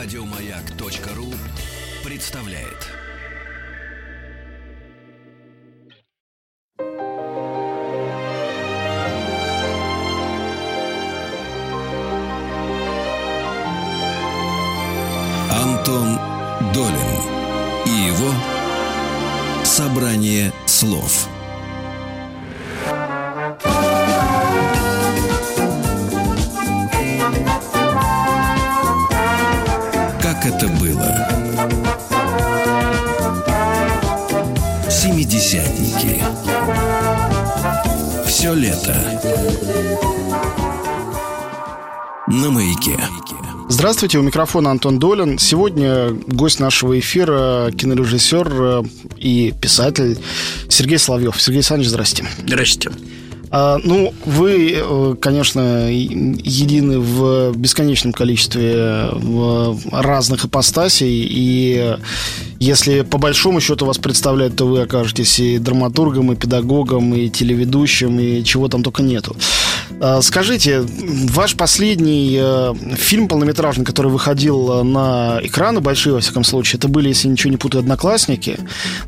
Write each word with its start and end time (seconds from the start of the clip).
Радиомаяк.ру 0.00 1.34
представляет. 2.08 2.86
Антон 15.50 16.20
Долин 16.72 16.94
и 17.84 17.90
его 17.90 18.32
собрание 19.64 20.52
слов. 20.66 21.28
Все 38.48 38.54
лето. 38.54 38.94
На 42.28 42.50
маяке. 42.50 42.98
Здравствуйте, 43.68 44.16
у 44.16 44.22
микрофона 44.22 44.70
Антон 44.70 44.98
Долин. 44.98 45.38
Сегодня 45.38 46.12
гость 46.28 46.58
нашего 46.58 46.98
эфира 46.98 47.70
кинорежиссер 47.76 48.48
э, 48.48 48.82
и 49.18 49.52
писатель 49.60 50.16
Сергей 50.70 50.96
Соловьев. 50.98 51.38
Сергей 51.38 51.58
Александрович, 51.58 51.90
здрасте. 51.90 52.24
Здрасте. 52.38 52.90
А, 53.50 53.78
ну, 53.82 54.12
вы, 54.24 54.74
э, 54.76 55.14
конечно, 55.20 55.90
едины 55.90 56.98
в 56.98 57.56
бесконечном 57.56 58.12
количестве 58.12 58.72
э, 58.74 59.74
разных 59.92 60.44
ипостасей, 60.44 61.26
и 61.28 61.96
если 62.60 63.02
по 63.02 63.18
большому 63.18 63.60
счету 63.60 63.86
вас 63.86 63.98
представляют, 63.98 64.56
то 64.56 64.66
вы 64.66 64.82
окажетесь 64.82 65.38
и 65.38 65.58
драматургом, 65.58 66.32
и 66.32 66.36
педагогом, 66.36 67.14
и 67.14 67.28
телеведущим, 67.28 68.18
и 68.18 68.42
чего 68.42 68.68
там 68.68 68.82
только 68.82 69.02
нету. 69.02 69.36
А, 70.00 70.20
скажите, 70.22 70.84
ваш 71.30 71.56
последний 71.56 72.36
э, 72.40 72.74
фильм 72.96 73.28
полнометражный, 73.28 73.84
который 73.84 74.10
выходил 74.10 74.84
на 74.84 75.40
экраны 75.42 75.80
большие, 75.80 76.14
во 76.14 76.20
всяком 76.20 76.44
случае, 76.44 76.78
это 76.78 76.88
были, 76.88 77.08
если 77.08 77.28
ничего 77.28 77.50
не 77.50 77.56
путаю, 77.56 77.80
«Одноклассники». 77.80 78.58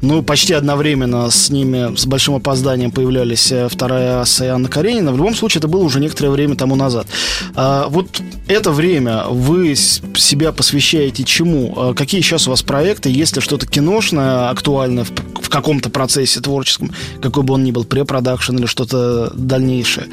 Ну, 0.00 0.22
почти 0.22 0.54
одновременно 0.54 1.28
с 1.30 1.50
ними, 1.50 1.96
с 1.96 2.06
большим 2.06 2.36
опозданием 2.36 2.90
появлялись 2.90 3.52
вторая 3.68 4.24
аса 4.30 4.44
и 4.44 4.48
Анна 4.48 4.68
Каренина. 4.68 5.12
В 5.12 5.16
любом 5.16 5.34
случае, 5.34 5.58
это 5.58 5.68
было 5.68 5.82
уже 5.82 6.00
некоторое 6.00 6.30
время 6.30 6.54
тому 6.54 6.76
назад. 6.76 7.06
А, 7.54 7.88
вот 7.88 8.22
это 8.48 8.70
время 8.70 9.24
вы 9.28 9.74
себя 9.74 10.52
посвящаете 10.52 11.24
чему? 11.24 11.74
А, 11.76 11.94
какие 11.94 12.20
сейчас 12.20 12.46
у 12.46 12.50
вас 12.50 12.62
проекты? 12.62 13.10
Есть 13.10 13.36
ли 13.36 13.42
что-то 13.42 13.66
киношное, 13.66 14.50
актуальное 14.50 15.04
в, 15.04 15.48
каком-то 15.50 15.90
процессе 15.90 16.40
творческом, 16.40 16.92
какой 17.20 17.42
бы 17.42 17.54
он 17.54 17.64
ни 17.64 17.72
был, 17.72 17.84
препродакшн 17.84 18.56
или 18.56 18.66
что-то 18.66 19.32
дальнейшее? 19.34 20.06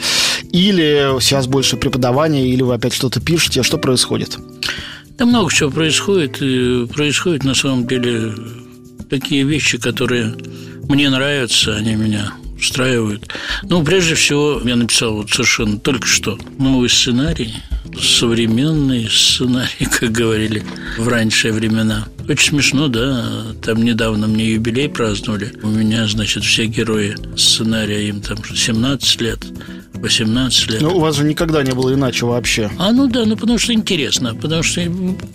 Или 0.52 1.20
сейчас 1.22 1.46
больше 1.46 1.78
преподавания, 1.78 2.48
или 2.48 2.64
вы 2.64 2.74
опять 2.74 2.94
что-то 2.94 3.20
пишете? 3.20 3.62
Что 3.62 3.78
происходит? 3.78 4.38
Да 5.20 5.26
много 5.26 5.54
чего 5.54 5.70
происходит. 5.70 6.42
И 6.42 6.88
происходит 6.88 7.44
на 7.44 7.54
самом 7.54 7.86
деле 7.86 8.34
такие 9.12 9.44
вещи, 9.44 9.78
которые 9.78 10.34
мне 10.90 11.10
нравятся, 11.10 11.76
они 11.76 11.96
меня 11.96 12.34
устраивают. 12.58 13.28
Ну, 13.64 13.84
прежде 13.84 14.16
всего, 14.16 14.62
я 14.64 14.76
написал 14.76 15.16
вот 15.16 15.30
совершенно 15.30 15.80
только 15.80 16.08
что 16.08 16.38
новый 16.58 16.90
сценарий, 16.90 17.54
современный 18.00 19.10
сценарий, 19.10 19.86
как 20.00 20.12
говорили 20.12 20.64
в 20.98 21.08
ранние 21.08 21.52
времена. 21.52 22.08
Очень 22.28 22.50
смешно, 22.50 22.88
да? 22.88 23.26
Там 23.62 23.84
недавно 23.84 24.28
мне 24.28 24.52
юбилей 24.54 24.90
праздновали. 24.90 25.54
У 25.64 25.68
меня, 25.68 26.08
значит, 26.08 26.44
все 26.44 26.66
герои 26.66 27.16
сценария, 27.38 28.08
им 28.08 28.22
там 28.22 28.38
17 28.44 29.22
лет. 29.22 29.46
18 30.00 30.72
лет. 30.72 30.82
Ну, 30.82 30.96
у 30.96 31.00
вас 31.00 31.18
же 31.18 31.24
никогда 31.24 31.64
не 31.64 31.72
было 31.72 31.94
иначе 31.94 32.26
вообще. 32.26 32.70
А, 32.78 32.92
ну 32.92 33.08
да, 33.08 33.26
ну 33.26 33.36
потому 33.36 33.58
что 33.58 33.74
интересно. 33.74 34.36
Потому 34.36 34.64
что, 34.64 34.82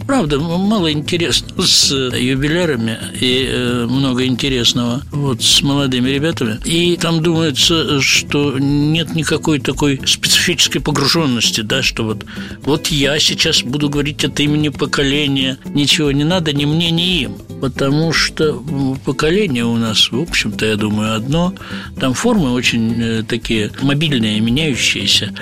правда, 0.07 0.39
мало 0.39 0.93
интересно 0.93 1.63
с 1.63 1.93
юбилярами 1.93 2.99
и 3.21 3.47
э, 3.49 3.87
много 3.87 4.25
интересного 4.25 5.03
вот 5.11 5.43
с 5.43 5.63
молодыми 5.63 6.11
ребятами. 6.11 6.59
И 6.65 6.97
там 6.97 7.23
думается, 7.23 8.01
что 8.01 8.59
нет 8.59 9.15
никакой 9.15 9.61
такой 9.61 10.01
специфической 10.07 10.81
погруженности, 10.81 11.61
да, 11.61 11.83
что 11.83 12.05
вот, 12.05 12.25
вот 12.63 12.89
я 12.89 13.19
сейчас 13.19 13.63
буду 13.63 13.89
говорить 13.89 14.25
от 14.25 14.39
имени 14.41 14.69
поколения. 14.69 15.59
Ничего 15.67 16.13
не 16.13 16.25
надо 16.25 16.53
ни 16.53 16.65
мне, 16.65 16.82
ни 16.91 17.23
им. 17.23 17.35
Потому 17.61 18.13
что 18.13 18.63
поколение 19.05 19.65
у 19.65 19.77
нас, 19.77 20.11
в 20.11 20.21
общем-то, 20.21 20.67
я 20.67 20.77
думаю, 20.77 21.15
одно. 21.15 21.55
Там 22.01 22.15
формы 22.15 22.53
очень 22.53 23.01
э, 23.01 23.23
такие 23.23 23.71
мобильные, 23.81 24.41
меняющиеся, 24.41 25.33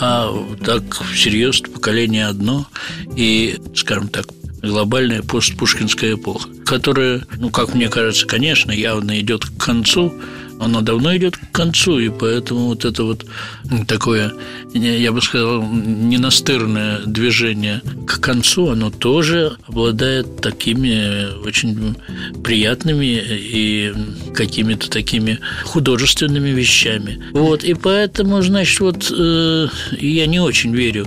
а 0.00 0.32
так 0.64 0.82
всерьез 1.12 1.60
поколение 1.60 2.26
одно 2.26 2.66
и, 3.16 3.58
скажем 3.74 4.08
так, 4.08 4.26
глобальная 4.62 5.22
постпушкинская 5.22 6.14
эпоха, 6.14 6.48
которая, 6.64 7.22
ну, 7.36 7.50
как 7.50 7.74
мне 7.74 7.88
кажется, 7.88 8.26
конечно, 8.26 8.72
явно 8.72 9.20
идет 9.20 9.44
к 9.44 9.56
концу, 9.56 10.12
оно 10.60 10.80
давно 10.80 11.16
идет 11.16 11.36
к 11.36 11.50
концу, 11.52 11.98
и 11.98 12.08
поэтому 12.08 12.66
вот 12.66 12.84
это 12.84 13.04
вот 13.04 13.24
такое, 13.86 14.32
я 14.72 15.12
бы 15.12 15.22
сказал, 15.22 15.62
ненастырное 15.62 17.00
движение 17.06 17.82
к 18.06 18.20
концу, 18.20 18.70
оно 18.70 18.90
тоже 18.90 19.56
обладает 19.66 20.40
такими 20.40 21.44
очень 21.46 21.96
приятными 22.42 23.22
и 23.26 23.92
какими-то 24.34 24.90
такими 24.90 25.38
художественными 25.64 26.50
вещами. 26.50 27.22
Вот, 27.32 27.64
и 27.64 27.74
поэтому, 27.74 28.42
значит, 28.42 28.80
вот 28.80 29.12
э, 29.16 29.68
я 29.98 30.26
не 30.26 30.40
очень 30.40 30.74
верю 30.74 31.06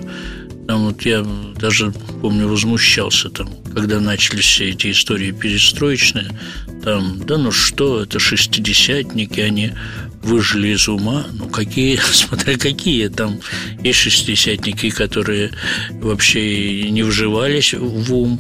там 0.72 0.86
вот 0.86 1.02
я 1.02 1.26
даже, 1.60 1.92
помню, 2.22 2.48
возмущался 2.48 3.30
там, 3.30 3.50
когда 3.74 4.00
начались 4.00 4.46
все 4.46 4.70
эти 4.70 4.92
истории 4.92 5.32
перестроечные. 5.32 6.30
Там, 6.84 7.20
да 7.26 7.38
ну 7.38 7.52
что, 7.52 8.04
это 8.04 8.20
шестидесятники, 8.20 9.40
они 9.40 9.74
выжили 10.24 10.70
из 10.70 10.88
ума. 10.88 11.26
Ну, 11.34 11.48
какие, 11.48 12.00
смотря 12.12 12.58
какие. 12.58 13.08
Там 13.08 13.40
есть 13.84 14.00
шестидесятники, 14.00 14.90
которые 14.90 15.52
вообще 15.92 16.90
не 16.90 17.04
вживались 17.04 17.74
в 17.74 18.14
ум. 18.14 18.40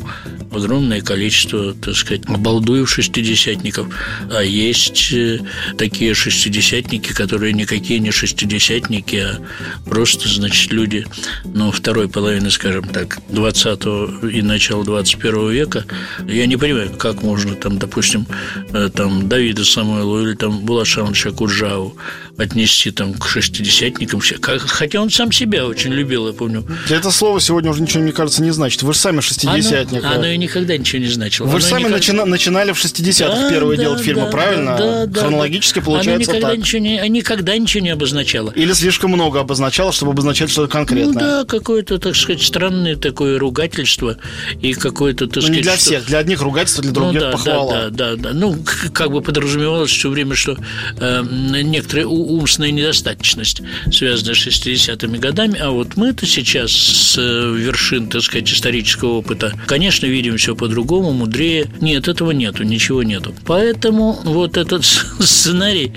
Огромное 0.51 1.01
количество, 1.01 1.73
так 1.73 1.95
сказать, 1.95 2.23
обалдуев 2.27 2.89
шестидесятников. 2.89 3.87
А 4.29 4.41
есть 4.41 5.11
э, 5.13 5.39
такие 5.77 6.13
шестидесятники, 6.13 7.13
которые 7.13 7.53
никакие 7.53 7.99
не 7.99 8.11
шестидесятники, 8.11 9.15
а 9.15 9.41
просто, 9.85 10.27
значит, 10.27 10.71
люди, 10.71 11.05
ну, 11.45 11.71
второй 11.71 12.09
половины, 12.09 12.51
скажем 12.51 12.83
так, 12.89 13.19
20 13.29 14.33
и 14.33 14.41
начала 14.41 14.83
21 14.83 15.49
века. 15.51 15.85
Я 16.27 16.45
не 16.45 16.57
понимаю, 16.57 16.91
как 16.97 17.23
можно 17.23 17.55
там, 17.55 17.79
допустим, 17.79 18.27
э, 18.73 18.89
там 18.93 19.29
Давида 19.29 19.63
Самойлова 19.63 20.21
или 20.21 20.35
там 20.35 20.59
Булашановича 20.59 21.31
Куджа 21.31 21.70
So. 21.71 21.95
Отнести 22.41 22.91
там 22.91 23.13
к 23.13 23.27
шестидесятникам. 23.27 24.21
Хотя 24.41 25.01
он 25.01 25.09
сам 25.09 25.31
себя 25.31 25.65
очень 25.65 25.91
любил, 25.91 26.27
я 26.27 26.33
помню. 26.33 26.65
Это 26.89 27.11
слово 27.11 27.39
сегодня 27.39 27.71
уже 27.71 27.81
ничего, 27.81 28.03
мне 28.03 28.11
кажется, 28.11 28.41
не 28.41 28.51
значит. 28.51 28.83
Вы 28.83 28.93
же 28.93 28.99
сами 28.99 29.21
шестидесятник. 29.21 30.03
Оно, 30.03 30.15
оно 30.15 30.27
и 30.27 30.37
никогда 30.37 30.77
ничего 30.77 31.01
не 31.01 31.07
значило. 31.07 31.47
Вы 31.47 31.59
же 31.59 31.65
сами 31.65 31.79
никогда... 31.79 31.97
начина... 31.97 32.25
начинали 32.25 32.71
в 32.71 32.83
60-х 32.83 33.41
да, 33.41 33.49
первые 33.49 33.77
да, 33.77 33.83
делать 33.83 34.01
фильмы, 34.01 34.25
да, 34.25 34.31
правильно? 34.31 34.77
Да, 34.77 35.05
да, 35.05 35.21
Хронологически 35.21 35.79
да. 35.79 35.85
получается 35.85 36.31
оно 36.31 36.37
никогда 36.37 36.49
так. 36.49 36.57
Ничего 36.57 36.81
не, 36.81 37.09
никогда 37.09 37.57
ничего 37.57 37.83
не 37.83 37.89
обозначало. 37.89 38.51
Или 38.51 38.73
слишком 38.73 39.11
много 39.11 39.39
обозначало, 39.39 39.91
чтобы 39.91 40.11
обозначать 40.11 40.49
что-то 40.49 40.71
конкретное. 40.71 41.13
Ну 41.13 41.19
да, 41.19 41.45
какое-то, 41.45 41.99
так 41.99 42.15
сказать, 42.15 42.41
странное 42.41 42.95
такое 42.95 43.39
ругательство 43.39 44.17
и 44.61 44.73
какое-то, 44.73 45.27
так 45.27 45.37
ну, 45.37 45.41
сказать... 45.41 45.57
не 45.57 45.63
для 45.63 45.73
что... 45.73 45.81
всех, 45.81 46.05
для 46.05 46.19
одних 46.19 46.41
ругательство, 46.41 46.83
для 46.83 46.91
других 46.91 47.21
ну, 47.21 47.27
да, 47.27 47.31
похвала. 47.31 47.71
Да, 47.71 47.89
да, 47.89 48.15
да, 48.15 48.23
да. 48.23 48.33
Ну, 48.33 48.57
как 48.93 49.11
бы 49.11 49.21
подразумевалось 49.21 49.91
все 49.91 50.09
время, 50.09 50.35
что 50.35 50.57
э, 50.97 51.23
некоторые 51.63 52.07
умственная 52.31 52.71
недостаточность, 52.71 53.61
связанная 53.91 54.33
с 54.33 54.47
60-ми 54.47 55.19
годами, 55.19 55.59
а 55.59 55.71
вот 55.71 55.97
мы-то 55.97 56.25
сейчас 56.25 56.71
с 56.71 57.17
э, 57.17 57.55
вершин, 57.57 58.07
так 58.07 58.21
сказать, 58.21 58.49
исторического 58.49 59.13
опыта, 59.13 59.53
конечно, 59.67 60.05
видим 60.05 60.37
все 60.37 60.55
по-другому, 60.55 61.11
мудрее. 61.11 61.67
Нет, 61.81 62.07
этого 62.07 62.31
нету, 62.31 62.63
ничего 62.63 63.03
нету. 63.03 63.33
Поэтому 63.45 64.19
вот 64.23 64.57
этот 64.57 64.85
сценарий, 64.85 65.93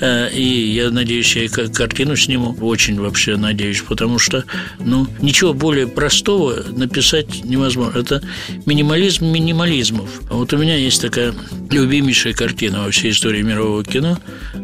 э, 0.00 0.30
и 0.32 0.72
я 0.72 0.90
надеюсь, 0.90 1.36
я 1.36 1.48
картину 1.48 2.16
сниму, 2.16 2.56
очень 2.60 3.00
вообще 3.00 3.36
надеюсь, 3.36 3.82
потому 3.82 4.18
что, 4.18 4.44
ну, 4.78 5.06
ничего 5.20 5.54
более 5.54 5.86
простого 5.86 6.64
написать 6.76 7.44
невозможно. 7.44 7.98
Это 7.98 8.22
минимализм 8.66 9.26
минимализмов. 9.26 10.20
Вот 10.30 10.52
у 10.52 10.58
меня 10.58 10.76
есть 10.76 11.00
такая 11.00 11.34
любимейшая 11.70 12.32
картина 12.32 12.84
во 12.84 12.90
всей 12.90 13.10
истории 13.10 13.42
мирового 13.42 13.84
кино. 13.84 14.18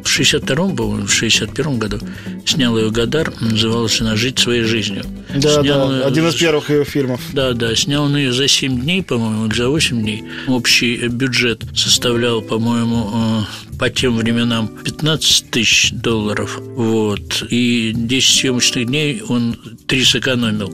В 0.05 0.21
62-м, 0.21 0.76
по-моему, 0.76 1.04
в 1.06 1.12
61 1.12 1.79
году, 1.79 1.99
снял 2.47 2.77
ее 2.79 2.91
Гадар, 2.91 3.33
называлась 3.41 4.01
она 4.01 4.17
«Жить 4.17 4.39
своей 4.39 4.62
жизнью». 4.62 5.05
Да, 5.35 5.62
снял, 5.62 5.89
да, 5.89 6.06
один 6.06 6.29
из 6.29 6.35
первых 6.35 6.71
ее 6.71 6.85
фильмов. 6.85 7.21
Да, 7.33 7.53
да, 7.53 7.75
снял 7.75 8.05
он 8.05 8.17
ее 8.17 8.33
за 8.33 8.49
7 8.49 8.81
дней, 8.81 9.03
по-моему, 9.03 9.47
или 9.47 9.55
за 9.55 9.69
8 9.69 10.01
дней. 10.01 10.25
Общий 10.47 11.09
бюджет 11.09 11.62
составлял, 11.75 12.41
по-моему, 12.41 13.11
э, 13.15 13.74
по 13.79 13.91
тем 13.91 14.17
временам 14.17 14.69
15 14.69 15.50
тысяч 15.50 15.93
долларов. 15.93 16.59
Вот. 16.61 17.43
И 17.50 17.93
10 17.94 18.41
съемочных 18.41 18.87
дней 18.87 19.23
он 19.29 19.56
3 19.87 20.05
сэкономил. 20.05 20.73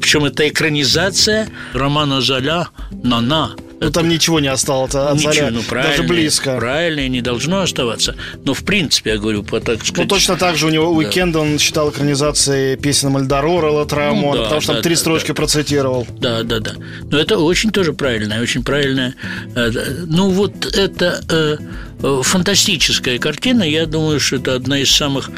Причем 0.00 0.24
это 0.24 0.48
экранизация 0.48 1.48
романа 1.72 2.20
Золя 2.20 2.68
«Нана», 3.02 3.54
ну, 3.82 3.90
там 3.90 4.08
ничего 4.08 4.38
не 4.38 4.46
осталось 4.46 4.94
от 4.94 5.14
Ничего, 5.14 5.32
Заря, 5.32 5.50
ну, 5.50 5.62
правильно, 5.62 5.96
даже 5.96 6.08
близко. 6.08 6.56
Правильно, 6.56 7.00
и 7.00 7.08
не 7.08 7.20
должно 7.20 7.62
оставаться. 7.62 8.14
Но, 8.44 8.54
в 8.54 8.62
принципе, 8.64 9.10
я 9.10 9.18
говорю, 9.18 9.42
по, 9.42 9.60
так 9.60 9.80
сказать... 9.80 9.96
Ну, 9.96 10.06
точно 10.06 10.36
так 10.36 10.56
же 10.56 10.66
у 10.66 10.70
него 10.70 10.92
«Уикенд» 10.92 11.34
он 11.34 11.58
считал 11.58 11.90
экранизацией 11.90 12.76
песен 12.76 13.10
Мальдорора, 13.10 13.72
Латрамона, 13.72 14.36
Ну, 14.36 14.36
да, 14.36 14.42
потому 14.44 14.60
что 14.60 14.68
да, 14.68 14.74
там 14.74 14.82
три 14.84 14.94
да, 14.94 15.00
строчки 15.00 15.28
да. 15.28 15.34
процитировал. 15.34 16.06
Да, 16.20 16.44
да, 16.44 16.60
да. 16.60 16.74
Но 17.10 17.18
это 17.18 17.38
очень 17.38 17.72
тоже 17.72 17.92
правильно, 17.92 18.40
очень 18.40 18.62
правильно. 18.62 19.14
Э, 19.56 19.70
Ну, 20.06 20.30
вот 20.30 20.64
это 20.66 21.20
э, 21.28 21.56
э, 22.02 22.22
фантастическая 22.42 23.20
картина. 23.20 23.62
Я 23.62 23.86
думаю, 23.86 24.18
что 24.18 24.34
это 24.34 24.56
одна 24.56 24.80
из 24.80 24.90
самых 24.90 25.30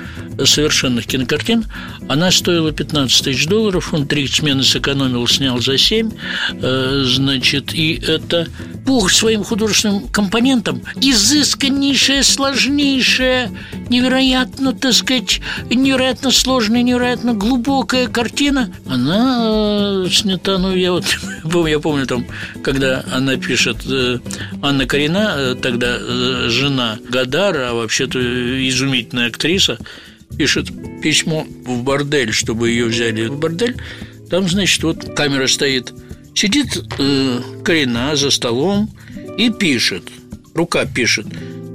совершенных 0.43 1.07
кинокартин. 1.07 1.67
Она 2.09 2.31
стоила 2.31 2.73
15 2.73 3.25
тысяч 3.25 3.47
долларов. 3.47 3.93
Он 3.93 4.07
три 4.07 4.27
смены 4.27 4.63
сэкономил, 4.63 5.29
снял 5.29 5.61
за 5.61 5.77
7. 5.77 6.11
Э, 6.63 7.03
Значит, 7.05 7.75
и 7.75 7.95
это 7.95 8.49
по 8.87 9.09
своим 9.09 9.45
художественным 9.45 10.09
компонентам 10.09 10.83
изысканнейшая, 10.97 12.23
сложнейшая, 12.23 13.51
невероятно, 13.89 14.73
так 14.73 14.93
сказать, 14.93 15.41
невероятно 15.71 16.31
сложная, 16.31 16.83
невероятно 16.83 17.35
глубокая 17.35 18.09
картина. 18.09 18.71
Она 18.87 20.05
э, 20.05 20.07
снята, 20.11 20.59
ну, 20.59 20.75
я 20.75 20.93
вот 20.93 21.05
я 21.69 21.79
помню 21.81 22.07
там, 22.07 22.27
когда 22.63 23.05
она 23.13 23.37
пишет, 23.37 23.79
э, 23.87 24.19
Анна 24.63 24.87
Карина, 24.87 25.55
тогда 25.61 25.99
э, 25.99 26.49
жена 26.95 27.11
Гадара, 27.11 27.71
а 27.71 27.75
вообще-то 27.75 28.19
изумительная 28.69 29.29
актриса, 29.29 29.79
пишет 30.37 30.69
письмо 31.03 31.47
в 31.65 31.83
бордель, 31.83 32.33
чтобы 32.33 32.71
ее 32.71 32.87
взяли 32.87 33.27
в 33.27 33.39
бордель. 33.39 33.77
Там, 34.31 34.49
значит, 34.49 34.83
вот 34.83 35.15
камера 35.15 35.47
стоит, 35.47 35.93
сидит 36.35 36.85
э, 36.99 37.41
Карина 37.65 38.17
за 38.17 38.31
столом 38.31 38.91
и 39.39 39.51
пишет, 39.51 40.05
рука 40.55 40.87
пишет, 40.87 41.27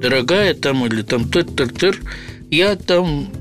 дорогая 0.01 0.53
там 0.53 0.85
или 0.85 1.01
там 1.01 1.23
тыр-тыр-тыр, 1.23 1.97
я 2.49 2.75
там 2.75 3.31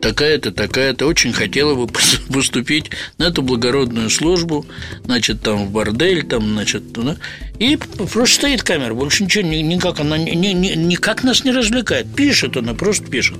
такая-то, 0.00 0.52
такая-то, 0.52 1.06
очень 1.06 1.32
хотела 1.32 1.74
бы 1.74 1.86
поступить 2.32 2.90
на 3.18 3.24
эту 3.24 3.42
благородную 3.42 4.10
службу, 4.10 4.66
значит, 5.04 5.42
там 5.42 5.66
в 5.66 5.70
бордель, 5.70 6.24
там, 6.24 6.48
значит, 6.48 6.92
туда. 6.92 7.16
И 7.58 7.76
просто 7.76 8.34
стоит 8.34 8.62
камера, 8.62 8.94
больше 8.94 9.24
ничего, 9.24 9.46
ни- 9.46 9.56
никак 9.56 10.00
она 10.00 10.16
ни- 10.16 10.30
ни- 10.30 10.52
ни- 10.54 10.74
никак 10.74 11.22
нас 11.22 11.44
не 11.44 11.52
развлекает. 11.52 12.06
Пишет 12.14 12.56
она, 12.56 12.74
просто 12.74 13.06
пишет. 13.06 13.38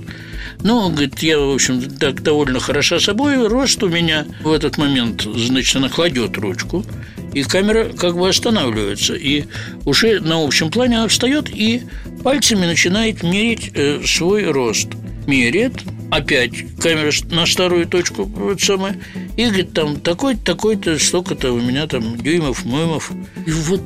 Ну, 0.63 0.89
говорит, 0.89 1.19
я, 1.19 1.39
в 1.39 1.53
общем, 1.53 1.81
так 1.81 2.21
довольно 2.21 2.59
хороша 2.59 2.99
собой, 2.99 3.47
рост 3.47 3.81
у 3.83 3.89
меня 3.89 4.25
в 4.43 4.51
этот 4.51 4.77
момент, 4.77 5.23
значит, 5.23 5.75
она 5.75 5.89
кладет 5.89 6.37
ручку, 6.37 6.85
и 7.33 7.43
камера 7.43 7.85
как 7.85 8.17
бы 8.17 8.29
останавливается. 8.29 9.15
И 9.15 9.45
уже 9.85 10.19
на 10.19 10.43
общем 10.43 10.69
плане 10.69 10.97
она 10.97 11.07
встает 11.07 11.49
и 11.49 11.83
пальцами 12.23 12.65
начинает 12.65 13.23
мерить 13.23 13.71
э, 13.73 14.01
свой 14.05 14.45
рост. 14.51 14.89
Меряет, 15.27 15.73
опять 16.11 16.51
камера 16.79 17.11
на 17.31 17.45
старую 17.47 17.87
точку 17.87 18.25
вот 18.25 18.61
самое, 18.61 19.01
и 19.37 19.45
говорит, 19.45 19.73
там 19.73 19.99
такой-то, 19.99 20.43
такой-то, 20.43 20.99
столько-то 20.99 21.51
у 21.53 21.59
меня 21.59 21.87
там 21.87 22.17
дюймов, 22.17 22.65
моймов. 22.65 23.11
И 23.47 23.51
вот 23.51 23.81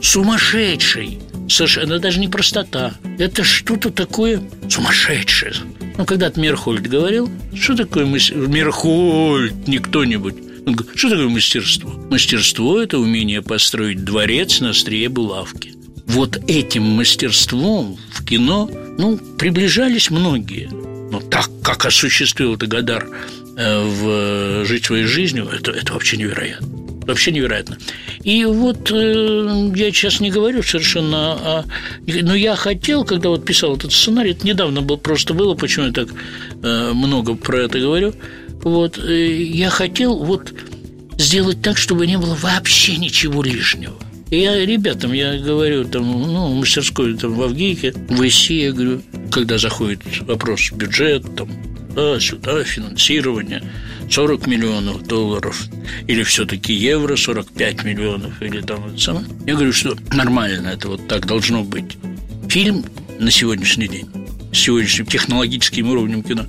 сумасшедший. 0.00 1.18
Совершенно 1.48 1.94
это 1.94 2.02
даже 2.02 2.20
не 2.20 2.28
простота. 2.28 2.94
Это 3.18 3.42
что-то 3.42 3.90
такое 3.90 4.42
сумасшедшее. 4.68 5.54
Ну, 5.96 6.04
когда-то 6.04 6.38
Мерхольд 6.40 6.86
говорил, 6.86 7.30
что 7.54 7.74
такое 7.74 8.06
мас- 8.06 8.30
Мерхольд, 8.30 9.66
не 9.66 9.78
кто-нибудь. 9.78 10.36
Что 10.94 11.10
такое 11.10 11.28
мастерство? 11.28 11.90
Мастерство– 12.10 12.80
это 12.82 12.98
умение 12.98 13.40
построить 13.42 14.04
дворец 14.04 14.60
на 14.60 14.70
острие 14.70 15.08
булавки. 15.08 15.74
Вот 16.06 16.38
этим 16.46 16.82
мастерством 16.82 17.98
в 18.12 18.24
кино, 18.24 18.70
ну, 18.98 19.16
приближались 19.16 20.10
многие. 20.10 20.68
Но 21.10 21.20
так, 21.20 21.48
как 21.62 21.86
осуществил 21.86 22.54
это 22.54 22.66
Гадар 22.66 23.08
э, 23.56 23.82
в 23.82 24.64
«Жить 24.64 24.86
своей 24.86 25.04
жизнью», 25.04 25.48
это, 25.52 25.70
это 25.70 25.92
вообще 25.92 26.16
невероятно. 26.16 26.68
Вообще 27.06 27.30
невероятно. 27.30 27.78
И 28.22 28.44
вот 28.44 28.90
э, 28.90 29.72
я 29.74 29.90
сейчас 29.90 30.20
не 30.20 30.30
говорю 30.30 30.62
совершенно 30.62 31.32
о... 31.32 31.64
Но 32.06 32.34
я 32.34 32.54
хотел, 32.54 33.04
когда 33.04 33.30
вот 33.30 33.46
писал 33.46 33.76
этот 33.76 33.92
сценарий, 33.92 34.32
это 34.32 34.46
недавно 34.46 34.82
был, 34.82 34.98
просто 34.98 35.32
было, 35.32 35.54
почему 35.54 35.86
я 35.86 35.92
так 35.92 36.08
э, 36.62 36.92
много 36.92 37.34
про 37.34 37.60
это 37.60 37.80
говорю, 37.80 38.12
вот, 38.62 38.98
э, 38.98 39.42
я 39.42 39.70
хотел 39.70 40.22
вот 40.22 40.52
сделать 41.16 41.62
так, 41.62 41.78
чтобы 41.78 42.06
не 42.06 42.18
было 42.18 42.34
вообще 42.34 42.96
ничего 42.96 43.42
лишнего. 43.42 43.96
И 44.30 44.40
я 44.40 44.64
ребятам, 44.64 45.12
я 45.12 45.38
говорю, 45.38 45.84
там, 45.84 46.04
ну, 46.04 46.52
в 46.52 46.54
мастерской 46.56 47.16
там, 47.16 47.34
в 47.34 47.42
Авгейке, 47.42 47.92
в 47.92 48.22
ИСИ, 48.26 48.52
я 48.52 48.72
говорю, 48.72 49.02
когда 49.30 49.56
заходит 49.56 50.02
вопрос 50.20 50.70
бюджет, 50.72 51.24
там, 51.34 51.48
да, 51.94 52.20
сюда, 52.20 52.62
финансирование, 52.62 53.62
40 54.10 54.46
миллионов 54.46 55.06
долларов, 55.06 55.66
или 56.06 56.22
все-таки 56.24 56.74
евро 56.74 57.16
45 57.16 57.84
миллионов, 57.84 58.42
или 58.42 58.60
там 58.60 58.86
это 58.86 58.98
самое. 59.00 59.26
Я 59.46 59.54
говорю, 59.54 59.72
что 59.72 59.96
нормально, 60.12 60.68
это 60.68 60.88
вот 60.88 61.08
так 61.08 61.26
должно 61.26 61.64
быть. 61.64 61.96
Фильм 62.48 62.84
на 63.18 63.30
сегодняшний 63.30 63.88
день, 63.88 64.08
с 64.52 64.58
сегодняшним 64.58 65.06
технологическим 65.06 65.88
уровнем 65.88 66.22
кино, 66.22 66.44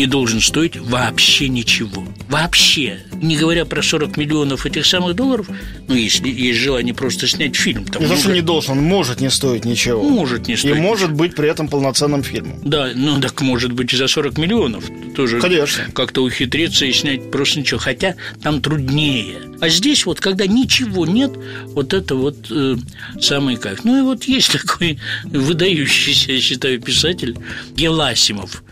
не 0.00 0.06
должен 0.06 0.40
стоить 0.40 0.76
вообще 0.78 1.48
ничего. 1.48 2.06
Вообще. 2.30 3.00
Не 3.20 3.36
говоря 3.36 3.66
про 3.66 3.82
40 3.82 4.16
миллионов 4.16 4.64
этих 4.64 4.86
самых 4.86 5.14
долларов, 5.14 5.46
ну, 5.88 5.94
если 5.94 6.30
есть 6.30 6.58
желание 6.58 6.94
просто 6.94 7.26
снять 7.26 7.54
фильм. 7.54 7.84
Там 7.84 8.00
Не 8.02 8.08
то, 8.08 8.14
что 8.16 8.24
много- 8.28 8.34
не 8.34 8.40
должен, 8.40 8.78
он 8.78 8.84
может 8.84 9.20
не 9.20 9.28
стоить 9.30 9.66
ничего. 9.66 10.02
Может 10.02 10.48
не 10.48 10.54
И 10.54 10.56
стоить. 10.56 10.76
может 10.78 11.12
быть 11.12 11.34
при 11.34 11.50
этом 11.50 11.68
полноценным 11.68 12.22
фильмом. 12.22 12.60
Да, 12.64 12.92
ну 12.94 13.20
так 13.20 13.42
может 13.42 13.72
быть 13.72 13.92
и 13.92 13.96
за 13.96 14.08
40 14.08 14.38
миллионов 14.38 14.84
тоже 15.14 15.38
Конечно. 15.38 15.84
как-то 15.92 16.22
ухитриться 16.22 16.86
и 16.86 16.92
снять 16.92 17.30
просто 17.30 17.60
ничего. 17.60 17.78
Хотя 17.78 18.14
там 18.42 18.62
труднее. 18.62 19.36
А 19.60 19.68
здесь 19.68 20.06
вот, 20.06 20.18
когда 20.20 20.46
ничего 20.46 21.04
нет, 21.04 21.32
вот 21.74 21.92
это 21.92 22.14
вот 22.14 22.46
э, 22.50 22.76
самый 23.20 23.56
кайф. 23.56 23.84
Ну 23.84 23.98
и 23.98 24.00
вот 24.02 24.24
есть 24.24 24.50
такой 24.62 24.98
выдающийся, 25.24 26.32
я 26.32 26.40
считаю, 26.40 26.80
писатель 26.80 27.36
Геласимов. 27.76 28.62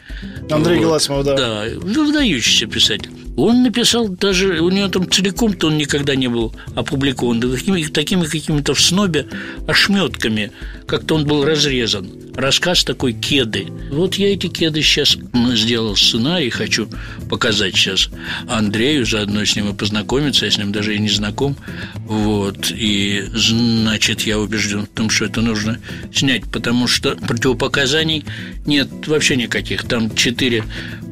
Андрей 0.50 0.84
Вот. 0.84 1.02
Да. 1.24 1.36
Да, 1.36 1.64
выдающийся 1.80 2.66
писатель. 2.66 3.10
Он 3.36 3.62
написал 3.62 4.08
даже, 4.08 4.60
у 4.60 4.70
него 4.70 4.88
там 4.88 5.08
целиком-то 5.08 5.68
он 5.68 5.78
никогда 5.78 6.16
не 6.16 6.28
был 6.28 6.52
опубликован, 6.74 7.38
да 7.38 7.48
такими, 7.48 7.84
такими 7.84 8.24
какими-то 8.24 8.74
в 8.74 8.80
снобе 8.80 9.26
ошметками, 9.68 10.50
как-то 10.86 11.14
он 11.14 11.24
был 11.24 11.44
разрезан. 11.44 12.10
Рассказ 12.38 12.84
такой 12.84 13.14
«Кеды». 13.14 13.66
Вот 13.90 14.14
я 14.14 14.32
эти 14.32 14.46
кеды 14.46 14.80
сейчас 14.80 15.18
сделал 15.54 15.96
сценарий, 15.96 16.50
хочу 16.50 16.88
показать 17.28 17.74
сейчас 17.74 18.10
Андрею, 18.48 19.04
заодно 19.04 19.44
с 19.44 19.56
ним 19.56 19.70
и 19.70 19.74
познакомиться, 19.74 20.44
я 20.44 20.52
с 20.52 20.56
ним 20.56 20.70
даже 20.70 20.94
и 20.94 21.00
не 21.00 21.08
знаком. 21.08 21.56
Вот, 21.96 22.70
и 22.70 23.24
значит, 23.34 24.20
я 24.20 24.38
убежден 24.38 24.82
в 24.82 24.88
том, 24.90 25.10
что 25.10 25.24
это 25.24 25.40
нужно 25.40 25.80
снять, 26.14 26.44
потому 26.44 26.86
что 26.86 27.16
противопоказаний 27.16 28.24
нет 28.66 28.88
вообще 29.08 29.34
никаких. 29.34 29.82
Там 29.88 30.14
четыре 30.14 30.62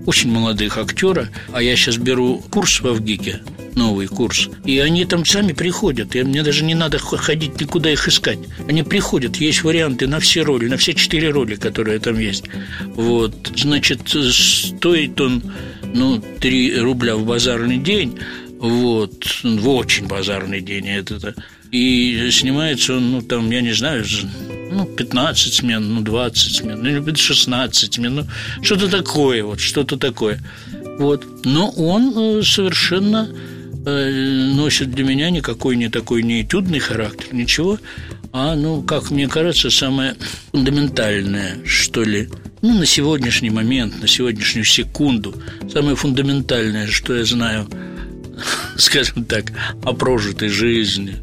очень 0.06 0.30
молодых 0.30 0.78
актера, 0.78 1.28
а 1.52 1.60
я 1.60 1.74
сейчас 1.74 1.96
беру 1.96 2.38
курс 2.50 2.80
в 2.80 2.86
Авгике, 2.86 3.40
новый 3.74 4.06
курс, 4.06 4.48
и 4.64 4.78
они 4.78 5.04
там 5.04 5.26
сами 5.26 5.52
приходят, 5.52 6.14
и 6.14 6.22
мне 6.22 6.44
даже 6.44 6.64
не 6.64 6.74
надо 6.74 6.98
ходить 6.98 7.60
никуда 7.60 7.90
их 7.90 8.06
искать. 8.06 8.38
Они 8.68 8.84
приходят, 8.84 9.36
есть 9.36 9.64
варианты 9.64 10.06
на 10.06 10.20
все 10.20 10.42
роли, 10.42 10.68
на 10.68 10.76
все 10.76 10.94
четыре 10.94 11.15
роли, 11.24 11.56
которые 11.56 11.98
там 11.98 12.18
есть. 12.18 12.44
Вот, 12.94 13.52
значит, 13.56 14.00
стоит 14.08 15.20
он, 15.20 15.42
ну, 15.94 16.22
3 16.40 16.80
рубля 16.80 17.16
в 17.16 17.26
базарный 17.26 17.78
день, 17.78 18.18
вот, 18.58 19.24
в 19.42 19.68
очень 19.68 20.06
базарный 20.06 20.60
день 20.60 20.88
это 20.88 21.34
и 21.70 22.30
снимается 22.30 22.94
он, 22.94 23.10
ну, 23.10 23.22
там, 23.22 23.50
я 23.50 23.60
не 23.60 23.72
знаю, 23.72 24.04
ну, 24.72 24.84
15 24.84 25.54
смен, 25.54 25.94
ну, 25.94 26.00
20 26.00 26.56
смен, 26.56 26.82
ну, 26.82 26.88
или 26.88 27.14
16 27.14 27.94
смен, 27.94 28.14
ну, 28.14 28.26
что-то 28.62 28.88
такое, 28.88 29.44
вот, 29.44 29.60
что-то 29.60 29.96
такое. 29.96 30.40
Вот. 30.98 31.44
Но 31.44 31.70
он 31.70 32.12
э, 32.16 32.42
совершенно 32.42 33.28
э, 33.84 34.50
носит 34.54 34.90
для 34.90 35.04
меня 35.04 35.30
никакой 35.30 35.76
не 35.76 35.88
такой 35.88 36.22
не 36.22 36.42
этюдный 36.42 36.78
характер, 36.78 37.34
ничего, 37.34 37.78
а, 38.38 38.54
ну, 38.54 38.82
как 38.82 39.10
мне 39.10 39.28
кажется, 39.28 39.70
самое 39.70 40.14
фундаментальное, 40.52 41.64
что 41.64 42.04
ли, 42.04 42.28
ну, 42.60 42.78
на 42.78 42.84
сегодняшний 42.84 43.48
момент, 43.48 43.98
на 44.02 44.06
сегодняшнюю 44.06 44.66
секунду, 44.66 45.34
самое 45.72 45.96
фундаментальное, 45.96 46.86
что 46.86 47.16
я 47.16 47.24
знаю, 47.24 47.66
скажем 48.76 49.24
так, 49.24 49.52
о 49.82 49.94
прожитой 49.94 50.50
жизни 50.50 51.16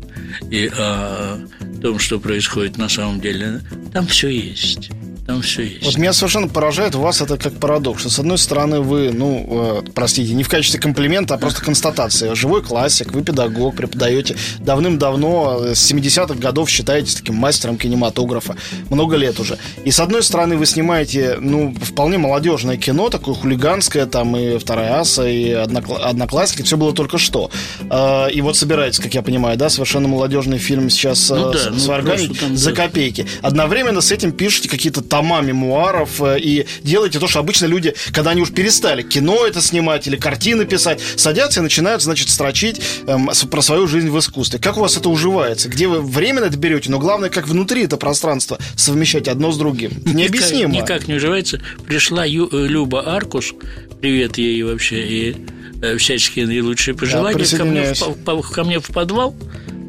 и 0.50 0.72
о 0.76 1.38
том, 1.84 2.00
что 2.00 2.20
происходит 2.20 2.78
на 2.78 2.90
самом 2.90 3.22
деле, 3.22 3.62
там 3.94 4.08
все 4.08 4.30
есть 4.30 4.90
там 5.26 5.42
все 5.42 5.64
есть. 5.64 5.86
Вот 5.86 5.98
меня 5.98 6.12
совершенно 6.12 6.48
поражает 6.48 6.96
у 6.96 7.00
вас 7.00 7.22
это 7.22 7.38
как 7.38 7.54
парадокс. 7.54 8.02
Что, 8.02 8.10
с 8.10 8.20
одной 8.20 8.38
стороны, 8.38 8.82
вы, 8.82 9.12
ну, 9.14 9.82
э, 9.86 9.92
простите, 9.94 10.34
не 10.34 10.44
в 10.44 10.50
качестве 10.50 10.80
комплимента, 10.82 11.36
а 11.36 11.38
просто 11.38 11.62
констатации. 11.62 12.34
Живой 12.34 12.62
классик, 12.62 13.14
вы 13.14 13.24
педагог, 13.24 13.76
преподаете. 13.76 14.36
Давным-давно, 14.60 15.62
э, 15.64 15.76
с 15.76 15.92
70-х 15.92 16.36
годов 16.36 16.70
считаетесь 16.70 17.16
таким 17.16 17.36
мастером 17.36 17.78
кинематографа. 17.78 18.58
Много 18.90 19.16
лет 19.16 19.40
уже. 19.40 19.58
И 19.86 19.92
с 19.92 20.00
одной 20.02 20.24
стороны, 20.24 20.58
вы 20.58 20.66
снимаете, 20.66 21.38
ну, 21.40 21.74
вполне 21.82 22.18
молодежное 22.18 22.76
кино, 22.76 23.10
такое 23.10 23.36
хулиганское, 23.36 24.06
там 24.08 24.36
и 24.36 24.58
«Вторая 24.58 25.00
аса», 25.00 25.26
и 25.26 25.52
«Одноклассники», 25.52 26.64
все 26.64 26.76
было 26.76 26.94
только 26.94 27.18
что. 27.18 27.50
Э, 27.90 28.30
и 28.30 28.42
вот 28.42 28.58
собираетесь, 28.58 29.00
как 29.00 29.14
я 29.14 29.22
понимаю, 29.22 29.58
да, 29.58 29.70
совершенно 29.70 30.10
молодежный 30.10 30.58
фильм 30.58 30.90
сейчас 30.90 31.30
ну, 31.30 31.52
э, 31.52 31.54
да, 31.54 31.60
с, 31.60 31.88
ну, 31.88 32.58
с 32.58 32.60
за 32.60 32.74
копейки. 32.74 33.26
Одновременно 33.42 34.02
с 34.02 34.12
этим 34.12 34.34
пишете 34.34 34.68
какие-то 34.68 35.02
тома 35.14 35.42
мемуаров 35.42 36.22
э, 36.24 36.40
и 36.40 36.66
делаете 36.82 37.20
то, 37.20 37.28
что 37.28 37.38
обычно 37.38 37.68
люди, 37.68 37.94
когда 38.12 38.32
они 38.32 38.42
уж 38.42 38.52
перестали 38.52 39.04
кино 39.04 39.46
это 39.46 39.62
снимать 39.62 40.08
или 40.08 40.16
картины 40.16 40.66
писать, 40.66 41.00
садятся 41.18 41.60
и 41.60 41.64
начинают, 41.64 42.02
значит, 42.02 42.30
строчить 42.30 42.82
эм, 43.06 43.30
про 43.52 43.62
свою 43.62 43.86
жизнь 43.86 44.10
в 44.10 44.18
искусстве. 44.18 44.58
Как 44.58 44.76
у 44.76 44.80
вас 44.80 44.98
это 44.98 45.10
уживается? 45.10 45.70
Где 45.70 45.88
вы 45.88 46.02
время 46.02 46.42
на 46.42 46.46
это 46.46 46.58
берете? 46.58 46.90
Но 46.90 46.98
главное, 46.98 47.30
как 47.30 47.48
внутри 47.48 47.84
это 47.84 47.98
пространство 47.98 48.58
совмещать 48.76 49.28
одно 49.28 49.52
с 49.52 49.58
другим. 49.60 49.92
Необъяснимо. 50.04 50.74
Никак, 50.74 50.90
никак 50.90 51.08
не 51.08 51.14
уживается. 51.14 51.62
Пришла 51.86 52.26
Ю, 52.26 52.50
э, 52.52 52.66
Люба 52.66 53.16
Аркус, 53.16 53.54
привет 54.02 54.40
ей 54.40 54.64
вообще, 54.64 55.04
и 55.06 55.36
э, 55.84 55.96
всяческие 55.98 56.48
наилучшие 56.48 56.96
пожелания 56.96 57.46
да, 57.52 57.58
ко, 57.58 57.66
мне 57.66 57.94
в, 57.94 58.52
ко 58.52 58.64
мне 58.64 58.80
в 58.80 58.88
подвал. 58.88 59.36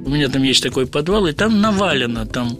У 0.04 0.10
меня 0.10 0.28
там 0.28 0.42
есть 0.42 0.62
такой 0.62 0.86
подвал, 0.86 1.26
и 1.26 1.32
там 1.32 1.62
навалено 1.62 2.26
там 2.26 2.58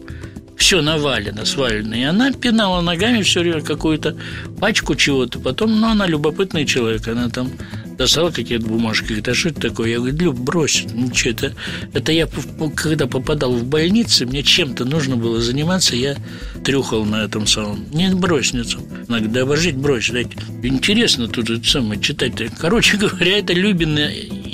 все 0.56 0.80
навалено, 0.80 1.44
свалено. 1.44 1.94
И 1.94 2.02
она 2.02 2.32
пинала 2.32 2.80
ногами 2.80 3.22
все 3.22 3.40
время 3.40 3.60
какую-то 3.60 4.16
пачку 4.60 4.94
чего-то. 4.94 5.38
Потом, 5.38 5.80
ну, 5.80 5.88
она 5.88 6.06
любопытный 6.06 6.64
человек, 6.64 7.06
она 7.08 7.28
там 7.28 7.50
достала 7.96 8.30
какие-то 8.30 8.66
бумажки, 8.66 9.06
говорит, 9.06 9.28
а 9.28 9.34
что 9.34 9.50
это 9.50 9.60
такое? 9.60 9.90
Я 9.90 9.98
говорю, 9.98 10.16
Люб, 10.16 10.38
брось, 10.38 10.84
ничего, 10.92 11.30
это, 11.30 11.54
это 11.92 12.12
я, 12.12 12.28
когда 12.74 13.06
попадал 13.06 13.52
в 13.52 13.64
больницу, 13.64 14.26
мне 14.26 14.42
чем-то 14.42 14.84
нужно 14.84 15.16
было 15.16 15.40
заниматься, 15.40 15.96
я 15.96 16.16
трюхал 16.64 17.04
на 17.04 17.24
этом 17.24 17.46
самом. 17.46 17.84
Не 17.92 18.14
бросницу. 18.14 18.78
Она 19.08 19.18
говорит, 19.18 19.32
да 19.32 19.42
обожить 19.42 19.76
брось, 19.76 20.10
дайте. 20.10 20.36
Интересно 20.62 21.28
тут 21.28 21.50
это 21.50 21.66
самое 21.68 22.00
читать. 22.00 22.32
Короче 22.58 22.96
говоря, 22.96 23.38
это 23.38 23.52
Любина 23.52 24.10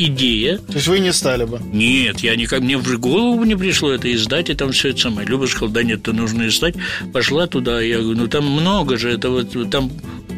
идея. 0.07 0.59
То 0.59 0.75
есть 0.75 0.89
вы 0.89 0.99
не 1.01 1.13
стали 1.13 1.45
бы? 1.45 1.61
Нет, 1.73 2.21
я 2.21 2.37
никак, 2.37 2.61
мне 2.61 2.77
в 2.77 2.99
голову 2.99 3.45
не 3.45 3.57
пришло 3.57 3.93
это 3.93 4.13
издать, 4.13 4.51
и 4.51 4.55
там 4.55 4.73
все 4.73 4.91
это 4.91 5.01
самое. 5.01 5.27
Люба 5.27 5.47
сказала, 5.47 5.73
да 5.73 5.83
нет, 5.83 6.01
это 6.01 6.13
нужно 6.13 6.49
издать. 6.49 6.75
Пошла 7.13 7.47
туда, 7.47 7.81
я 7.81 7.99
говорю, 7.99 8.19
ну 8.19 8.29
там 8.29 8.47
много 8.47 8.97
же, 8.97 9.11
это 9.11 9.31
вот, 9.31 9.71
там 9.71 9.91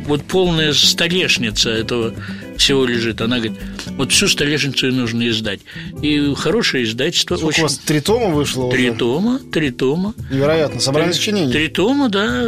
вот 0.06 0.24
полная 0.24 0.72
столешница 0.72 1.70
этого 1.70 2.14
всего 2.62 2.84
лежит. 2.84 3.20
Она 3.20 3.36
говорит, 3.36 3.58
вот 3.98 4.12
всю 4.12 4.28
столешницу 4.28 4.88
и 4.88 4.92
нужно 4.92 5.28
издать. 5.28 5.60
И 6.00 6.32
хорошее 6.36 6.84
издательство. 6.84 7.36
Сколько 7.36 7.48
очень... 7.48 7.62
у 7.62 7.66
вас 7.66 7.78
три 7.78 8.00
тома 8.00 8.28
вышло 8.28 8.70
Три 8.70 8.90
уже? 8.90 8.98
тома, 8.98 9.40
три 9.52 9.70
тома. 9.70 10.14
Невероятно. 10.30 10.80
Собрание 10.80 11.12
сочинений. 11.12 11.52
Три 11.52 11.68
тома, 11.68 12.08
да. 12.08 12.42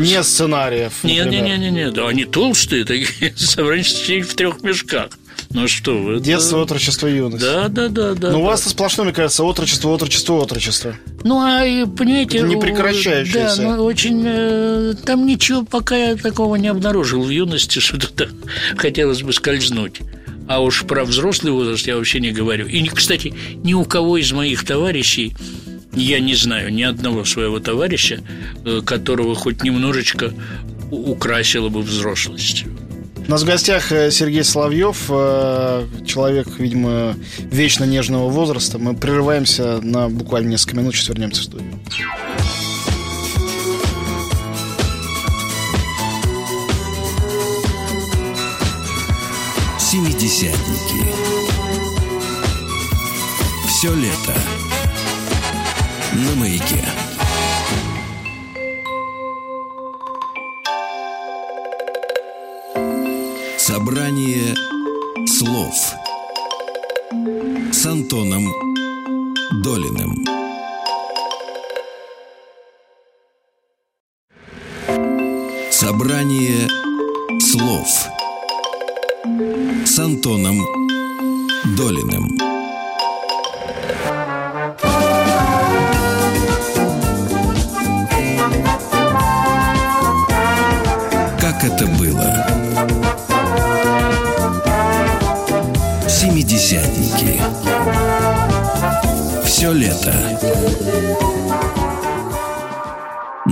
Не 0.00 0.22
сценариев, 0.22 1.04
Нет, 1.04 1.26
нет, 1.30 1.44
нет, 1.44 1.58
нет, 1.58 1.72
нет. 1.72 1.98
Они 1.98 2.24
толстые 2.24 2.84
такие. 2.84 3.32
Собрание 3.36 3.84
сочинений 3.84 4.22
в 4.22 4.34
трех 4.34 4.62
мешках. 4.62 5.10
Ну 5.54 5.68
что 5.68 5.98
вы? 5.98 6.20
Детство, 6.20 6.56
это... 6.56 6.64
отрочество, 6.64 7.06
юность. 7.06 7.44
Да, 7.44 7.68
да, 7.68 7.88
да, 7.88 8.14
да. 8.14 8.28
Но 8.28 8.32
да. 8.32 8.38
у 8.38 8.42
вас-то 8.42 8.70
сплошное, 8.70 9.04
мне 9.04 9.14
кажется, 9.14 9.44
отрочество, 9.44 9.90
отрочество, 9.90 10.34
отрочество. 10.34 10.94
Ну, 11.24 11.38
а 11.40 11.60
понимаете... 11.86 12.38
Это 12.38 12.46
не 12.46 12.56
прекращающееся. 12.56 13.62
Да, 13.62 13.76
ну, 13.76 13.84
очень... 13.84 14.22
Э, 14.24 14.94
там 15.04 15.26
ничего 15.26 15.64
пока 15.64 15.96
я 15.96 16.16
такого 16.16 16.56
не 16.56 16.68
обнаружил 16.68 17.22
в 17.22 17.30
юности, 17.30 17.78
что 17.80 17.98
туда 17.98 18.28
хотелось 18.76 19.22
бы 19.22 19.32
скользнуть. 19.32 20.00
А 20.48 20.60
уж 20.60 20.84
про 20.84 21.04
взрослый 21.04 21.52
возраст 21.52 21.86
я 21.86 21.96
вообще 21.96 22.20
не 22.20 22.32
говорю. 22.32 22.66
И, 22.66 22.86
кстати, 22.88 23.34
ни 23.62 23.74
у 23.74 23.84
кого 23.84 24.16
из 24.16 24.32
моих 24.32 24.64
товарищей 24.64 25.36
я 25.94 26.20
не 26.20 26.34
знаю 26.34 26.72
ни 26.72 26.82
одного 26.82 27.24
своего 27.24 27.60
товарища, 27.60 28.20
э, 28.64 28.80
которого 28.84 29.34
хоть 29.34 29.62
немножечко 29.62 30.32
украсила 30.90 31.68
бы 31.68 31.80
взрослость. 31.82 32.64
У 33.26 33.30
нас 33.30 33.42
в 33.42 33.46
гостях 33.46 33.92
э, 33.92 34.10
Сергей 34.10 34.42
Соловьев, 34.42 35.06
э, 35.08 35.86
человек, 36.04 36.48
видимо, 36.58 37.14
вечно 37.38 37.84
нежного 37.84 38.28
возраста. 38.28 38.78
Мы 38.78 38.94
прерываемся 38.94 39.80
на 39.80 40.08
буквально 40.08 40.50
несколько 40.50 40.76
минут, 40.76 40.94
сейчас 40.94 41.08
вернемся 41.08 41.42
в 41.42 41.44
студию. 41.44 41.72
Семидесятники. 49.78 51.06
Все 53.68 53.94
лето 53.94 54.34
на 56.14 56.34
маяке. 56.34 57.01
Собрание 63.72 64.54
слов 65.26 65.74
с 67.72 67.86
Антоном 67.86 68.52
Долиным. 69.64 70.26
Собрание 75.70 76.68
слов 77.40 77.88
с 79.86 79.98
Антоном 79.98 80.58
Долиным. 81.74 82.51
Семидесятники. 96.72 97.42
Все 99.44 99.72
лето. 99.72 100.14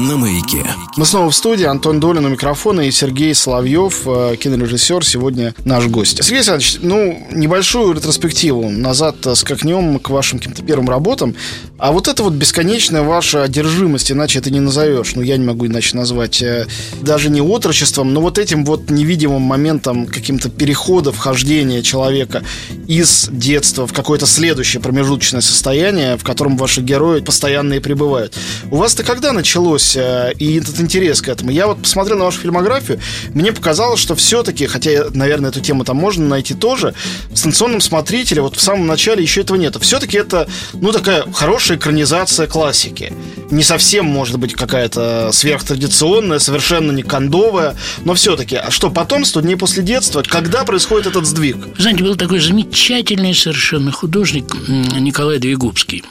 На 0.00 0.16
маяке. 0.16 0.64
Мы 0.96 1.04
снова 1.04 1.30
в 1.30 1.34
студии. 1.34 1.66
Антон 1.66 2.00
Долин 2.00 2.24
у 2.24 2.30
микрофона 2.30 2.80
и 2.80 2.90
Сергей 2.90 3.34
Соловьев, 3.34 4.00
э, 4.06 4.36
кинорежиссер, 4.40 5.04
сегодня 5.04 5.54
наш 5.66 5.88
гость. 5.88 6.24
Сергей 6.24 6.38
Александрович, 6.38 6.78
ну, 6.80 7.26
небольшую 7.32 7.92
ретроспективу 7.92 8.70
назад 8.70 9.16
скакнем 9.34 9.98
к 9.98 10.08
вашим 10.08 10.38
каким-то 10.38 10.62
первым 10.62 10.88
работам. 10.88 11.34
А 11.76 11.92
вот 11.92 12.08
это 12.08 12.22
вот 12.22 12.32
бесконечная 12.32 13.02
ваша 13.02 13.42
одержимость, 13.42 14.10
иначе 14.10 14.38
это 14.38 14.50
не 14.50 14.60
назовешь, 14.60 15.14
ну, 15.16 15.20
я 15.20 15.36
не 15.36 15.44
могу 15.44 15.66
иначе 15.66 15.94
назвать, 15.94 16.40
э, 16.40 16.66
даже 17.02 17.28
не 17.28 17.42
отрочеством, 17.42 18.14
но 18.14 18.22
вот 18.22 18.38
этим 18.38 18.64
вот 18.64 18.88
невидимым 18.88 19.42
моментом 19.42 20.06
каким-то 20.06 20.48
перехода, 20.48 21.12
вхождения 21.12 21.82
человека 21.82 22.42
из 22.88 23.28
детства 23.30 23.86
в 23.86 23.92
какое-то 23.92 24.24
следующее 24.24 24.80
промежуточное 24.80 25.42
состояние, 25.42 26.16
в 26.16 26.24
котором 26.24 26.56
ваши 26.56 26.80
герои 26.80 27.20
постоянно 27.20 27.74
и 27.74 27.80
пребывают. 27.80 28.34
У 28.70 28.76
вас 28.76 28.94
это 28.94 29.02
когда 29.02 29.32
началось, 29.32 29.89
э, 29.96 30.32
и 30.38 30.58
этот 30.58 30.80
интерес 30.80 31.22
к 31.22 31.28
этому? 31.28 31.50
Я 31.50 31.66
вот 31.66 31.82
посмотрел 31.82 32.18
на 32.18 32.24
вашу 32.24 32.40
фильмографию, 32.40 33.00
мне 33.34 33.52
показалось, 33.52 34.00
что 34.00 34.14
все-таки, 34.14 34.66
хотя, 34.66 35.06
наверное, 35.12 35.50
эту 35.50 35.60
тему 35.60 35.84
там 35.84 35.96
можно 35.96 36.26
найти 36.26 36.54
тоже, 36.54 36.94
в 37.30 37.36
станционном 37.36 37.80
смотрителе 37.80 38.42
вот 38.42 38.56
в 38.56 38.60
самом 38.60 38.86
начале 38.86 39.22
еще 39.22 39.42
этого 39.42 39.56
нет. 39.56 39.76
Все-таки 39.80 40.18
это, 40.18 40.48
ну, 40.74 40.92
такая 40.92 41.24
хорошая 41.32 41.78
экранизация 41.78 42.46
классики. 42.46 43.12
Не 43.50 43.62
совсем, 43.62 44.06
может 44.06 44.38
быть, 44.38 44.54
какая-то 44.54 45.30
сверхтрадиционная, 45.32 46.38
совершенно 46.38 46.92
не 46.92 47.02
кондовая, 47.02 47.76
но 48.04 48.14
все-таки. 48.14 48.56
А 48.56 48.70
что, 48.70 48.90
потом, 48.90 49.24
сто 49.24 49.40
дней 49.40 49.56
после 49.56 49.82
детства, 49.82 50.22
когда 50.26 50.64
происходит 50.64 51.06
этот 51.06 51.26
сдвиг? 51.26 51.56
Знаете, 51.78 52.04
был 52.04 52.16
такой 52.16 52.40
замечательный 52.40 53.34
совершенно 53.34 53.92
художник 53.92 54.54
Николай 54.68 55.38
Двигубский. 55.38 56.04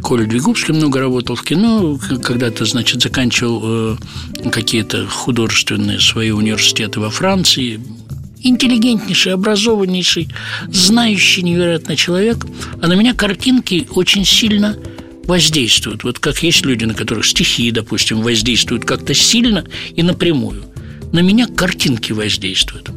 Коля 0.00 0.26
Двигубский 0.26 0.74
много 0.74 1.00
работал 1.00 1.36
в 1.36 1.42
кино, 1.42 1.98
когда-то, 2.22 2.64
значит, 2.64 3.02
заканчивал 3.02 3.62
э, 3.64 3.96
какие-то 4.50 5.06
художественные 5.06 6.00
свои 6.00 6.30
университеты 6.30 7.00
во 7.00 7.10
Франции, 7.10 7.80
интеллигентнейший, 8.42 9.34
образованнейший, 9.34 10.28
знающий 10.68 11.42
невероятно 11.42 11.96
человек, 11.96 12.46
а 12.80 12.86
на 12.86 12.94
меня 12.94 13.14
картинки 13.14 13.88
очень 13.94 14.24
сильно 14.24 14.76
воздействуют. 15.24 16.04
Вот 16.04 16.18
как 16.18 16.42
есть 16.42 16.64
люди, 16.64 16.84
на 16.84 16.94
которых 16.94 17.26
стихи, 17.26 17.70
допустим, 17.70 18.22
воздействуют 18.22 18.84
как-то 18.84 19.14
сильно 19.14 19.64
и 19.94 20.02
напрямую. 20.02 20.64
На 21.12 21.20
меня 21.20 21.46
картинки 21.46 22.12
воздействуют. 22.12 22.90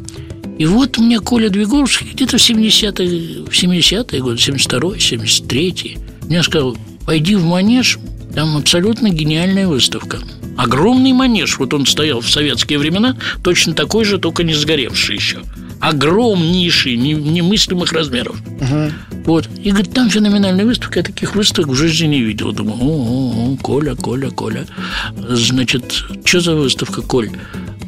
И 0.57 0.65
вот 0.65 0.97
мне 0.97 1.19
Коля 1.19 1.49
Двиговский 1.49 2.07
где-то 2.13 2.37
в 2.37 2.41
70-е, 2.41 3.45
в 3.45 3.49
70-е 3.49 4.21
годы, 4.21 4.37
72-й, 4.37 4.97
73-й, 4.97 5.97
мне 6.27 6.43
сказал, 6.43 6.77
пойди 7.05 7.35
в 7.35 7.43
манеж, 7.43 7.99
там 8.33 8.57
абсолютно 8.57 9.09
гениальная 9.09 9.67
выставка. 9.67 10.19
Огромный 10.57 11.13
манеж, 11.13 11.57
вот 11.59 11.73
он 11.73 11.85
стоял 11.85 12.21
в 12.21 12.29
советские 12.29 12.79
времена, 12.79 13.17
точно 13.43 13.73
такой 13.73 14.05
же, 14.05 14.19
только 14.19 14.43
не 14.43 14.53
сгоревший 14.53 15.15
еще. 15.15 15.41
Огромнейший, 15.79 16.95
немыслимых 16.95 17.91
размеров. 17.91 18.39
Угу. 18.59 18.91
Вот. 19.25 19.49
И 19.63 19.71
говорит, 19.71 19.93
там 19.93 20.09
феноменальная 20.09 20.65
выставка, 20.65 20.99
я 20.99 21.03
таких 21.03 21.35
выставок 21.35 21.71
в 21.71 21.75
жизни 21.75 22.07
не 22.07 22.21
видел. 22.21 22.51
Думаю, 22.51 22.77
о, 22.79 22.85
о, 22.85 23.53
о 23.53 23.57
Коля, 23.57 23.95
Коля, 23.95 24.29
Коля. 24.29 24.65
Значит, 25.29 26.05
что 26.23 26.39
за 26.41 26.55
выставка, 26.55 27.01
Коль? 27.01 27.31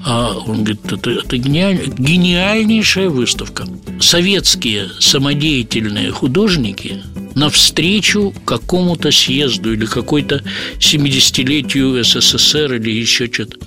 А 0.06 0.38
он 0.38 0.64
говорит, 0.64 0.92
это, 0.92 1.12
это 1.12 1.38
гениаль, 1.38 1.88
гениальнейшая 1.98 3.10
выставка. 3.10 3.66
Советские 4.00 4.90
самодеятельные 5.00 6.12
художники 6.12 7.02
навстречу 7.36 8.34
какому-то 8.46 9.12
съезду 9.12 9.74
или 9.74 9.86
какой-то 9.86 10.44
70-летию 10.78 12.04
СССР 12.04 12.74
или 12.74 12.92
еще 12.92 13.32
что-то. 13.32 13.58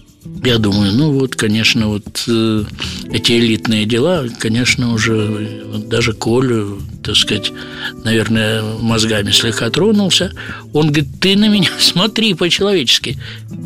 Я 0.45 0.59
думаю, 0.59 0.93
ну 0.93 1.13
вот, 1.13 1.35
конечно, 1.35 1.89
вот 1.89 2.25
э, 2.29 2.65
эти 3.11 3.33
элитные 3.33 3.85
дела, 3.85 4.27
конечно, 4.39 4.93
уже 4.93 5.65
даже 5.89 6.13
Колю, 6.13 6.81
так 7.03 7.17
сказать, 7.17 7.53
наверное, 8.05 8.63
мозгами 8.81 9.33
слегка 9.33 9.71
тронулся. 9.71 10.33
Он 10.73 10.89
говорит, 10.89 11.09
ты 11.21 11.37
на 11.37 11.49
меня 11.49 11.71
смотри 11.81 12.35
по-человечески. 12.35 13.19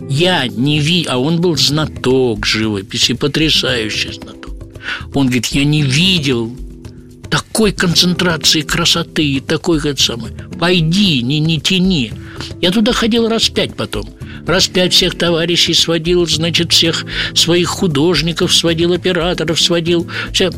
Я 0.08 0.46
не 0.46 0.80
ви, 0.80 1.06
а 1.08 1.18
он 1.18 1.40
был 1.40 1.56
знаток 1.56 2.46
живописи, 2.46 3.14
потрясающий 3.14 4.12
знаток. 4.12 4.54
Он 5.14 5.26
говорит, 5.26 5.46
я 5.46 5.64
не 5.64 5.82
видел 5.82 6.56
такой 7.30 7.72
концентрации 7.72 8.62
красоты 8.62 9.25
и 9.25 9.40
такой, 9.40 9.80
как 9.80 9.99
самое. 9.99 10.34
Пойди, 10.58 11.22
не, 11.22 11.38
не 11.38 11.60
тяни. 11.60 12.12
Я 12.60 12.70
туда 12.72 12.92
ходил 12.92 13.28
раз 13.28 13.49
пять 13.49 13.76
потом. 13.76 14.08
Раз 14.46 14.66
пять 14.66 14.92
всех 14.92 15.16
товарищей 15.16 15.75
сводил, 15.75 16.26
значит, 16.26 16.72
всех 16.72 17.04
своих 17.34 17.68
художников 17.68 18.54
сводил, 18.54 18.92
операторов 18.92 19.60
сводил. 19.60 20.08
Все. 20.32 20.50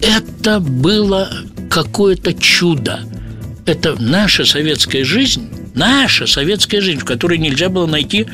Это 0.00 0.60
было 0.60 1.30
какое-то 1.68 2.32
чудо. 2.32 3.00
Это 3.66 4.00
наша 4.00 4.44
советская 4.44 5.04
жизнь, 5.04 5.48
наша 5.74 6.26
советская 6.26 6.80
жизнь, 6.80 7.00
в 7.00 7.04
которой 7.04 7.38
нельзя 7.38 7.68
было 7.68 7.86
найти 7.86 8.26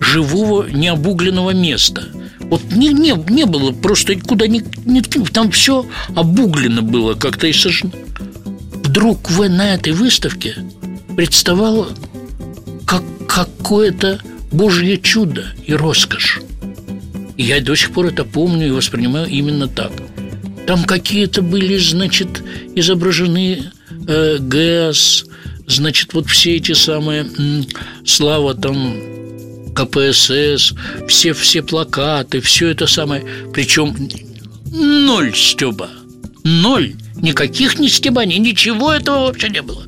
живого 0.00 0.66
необугленного 0.68 1.50
места– 1.50 2.08
вот 2.50 2.62
не, 2.72 2.88
не, 2.88 3.14
не 3.30 3.46
было 3.46 3.70
просто 3.70 4.16
куда 4.16 4.48
ни, 4.48 4.62
ни 4.84 5.00
там 5.00 5.52
все 5.52 5.86
обуглено 6.16 6.82
было 6.82 7.14
как-то 7.14 7.46
и 7.46 7.52
сожжено. 7.52 7.92
Вдруг 8.82 9.30
в, 9.30 9.48
на 9.48 9.74
этой 9.74 9.92
выставке 9.92 10.56
представало 11.16 11.88
как 12.86 13.04
какое-то 13.28 14.20
божье 14.50 14.98
чудо 14.98 15.46
и 15.64 15.74
роскошь. 15.74 16.40
Я 17.36 17.60
до 17.60 17.76
сих 17.76 17.92
пор 17.92 18.06
это 18.06 18.24
помню 18.24 18.66
и 18.66 18.72
воспринимаю 18.72 19.28
именно 19.28 19.68
так. 19.68 19.92
Там 20.66 20.84
какие-то 20.84 21.42
были, 21.42 21.78
значит, 21.78 22.42
изображены 22.74 23.70
э, 24.08 24.38
ГЭС, 24.40 25.24
значит, 25.68 26.14
вот 26.14 26.26
все 26.26 26.56
эти 26.56 26.72
самые 26.72 27.22
м, 27.38 27.64
слава 28.04 28.54
там 28.54 28.96
КПСС, 29.74 30.74
все, 31.08 31.32
все 31.32 31.62
плакаты, 31.62 32.40
все 32.40 32.68
это 32.68 32.86
самое. 32.86 33.24
Причем 33.52 33.96
ноль 34.70 35.34
стеба. 35.34 35.88
Ноль. 36.44 36.94
Никаких 37.16 37.78
ни 37.78 37.88
стебаний, 37.88 38.38
ничего 38.38 38.92
этого 38.92 39.26
вообще 39.26 39.50
не 39.50 39.62
было. 39.62 39.84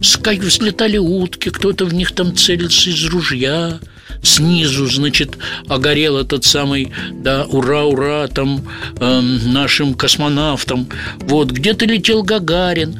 Скай 0.00 0.38
взлетали 0.38 0.98
утки, 0.98 1.48
кто-то 1.48 1.84
в 1.84 1.94
них 1.94 2.12
там 2.12 2.36
целился 2.36 2.90
из 2.90 3.04
ружья 3.04 3.80
снизу, 4.24 4.86
значит, 4.86 5.38
огорел 5.68 6.18
этот 6.18 6.44
самый, 6.44 6.92
да, 7.12 7.44
ура, 7.44 7.84
ура, 7.84 8.26
там, 8.28 8.62
э, 8.98 9.20
нашим 9.20 9.94
космонавтам. 9.94 10.88
Вот, 11.20 11.50
где-то 11.50 11.84
летел 11.86 12.22
Гагарин. 12.22 12.98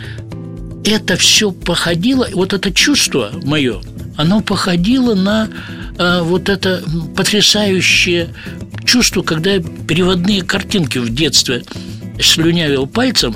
Это 0.84 1.16
все 1.16 1.50
походило, 1.50 2.28
вот 2.34 2.52
это 2.52 2.70
чувство 2.70 3.30
мое, 3.42 3.80
оно 4.16 4.40
походило 4.40 5.14
на 5.14 5.48
э, 5.98 6.20
вот 6.22 6.48
это 6.48 6.82
потрясающее 7.16 8.28
чувство, 8.84 9.22
когда 9.22 9.58
переводные 9.58 10.42
картинки 10.42 10.98
в 10.98 11.12
детстве 11.14 11.62
слюнявил 12.20 12.86
пальцем, 12.86 13.34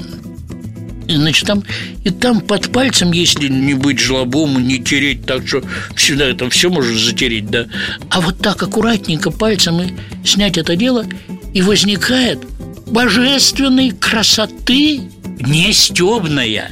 Значит, 1.08 1.46
там 1.46 1.64
и 2.04 2.10
там 2.10 2.42
под 2.42 2.70
пальцем, 2.70 3.12
если 3.12 3.48
не 3.48 3.72
быть 3.72 3.98
жлобом, 3.98 4.62
не 4.66 4.78
тереть 4.78 5.24
так, 5.24 5.48
что 5.48 5.62
всегда 5.96 6.34
там 6.34 6.50
все 6.50 6.68
можно 6.68 6.96
затереть, 6.98 7.48
да. 7.48 7.66
А 8.10 8.20
вот 8.20 8.38
так 8.40 8.62
аккуратненько 8.62 9.30
пальцем 9.30 9.80
и 9.80 9.94
снять 10.22 10.58
это 10.58 10.76
дело, 10.76 11.06
и 11.54 11.62
возникает 11.62 12.40
божественной 12.86 13.92
красоты 13.92 15.00
нестебная, 15.40 16.70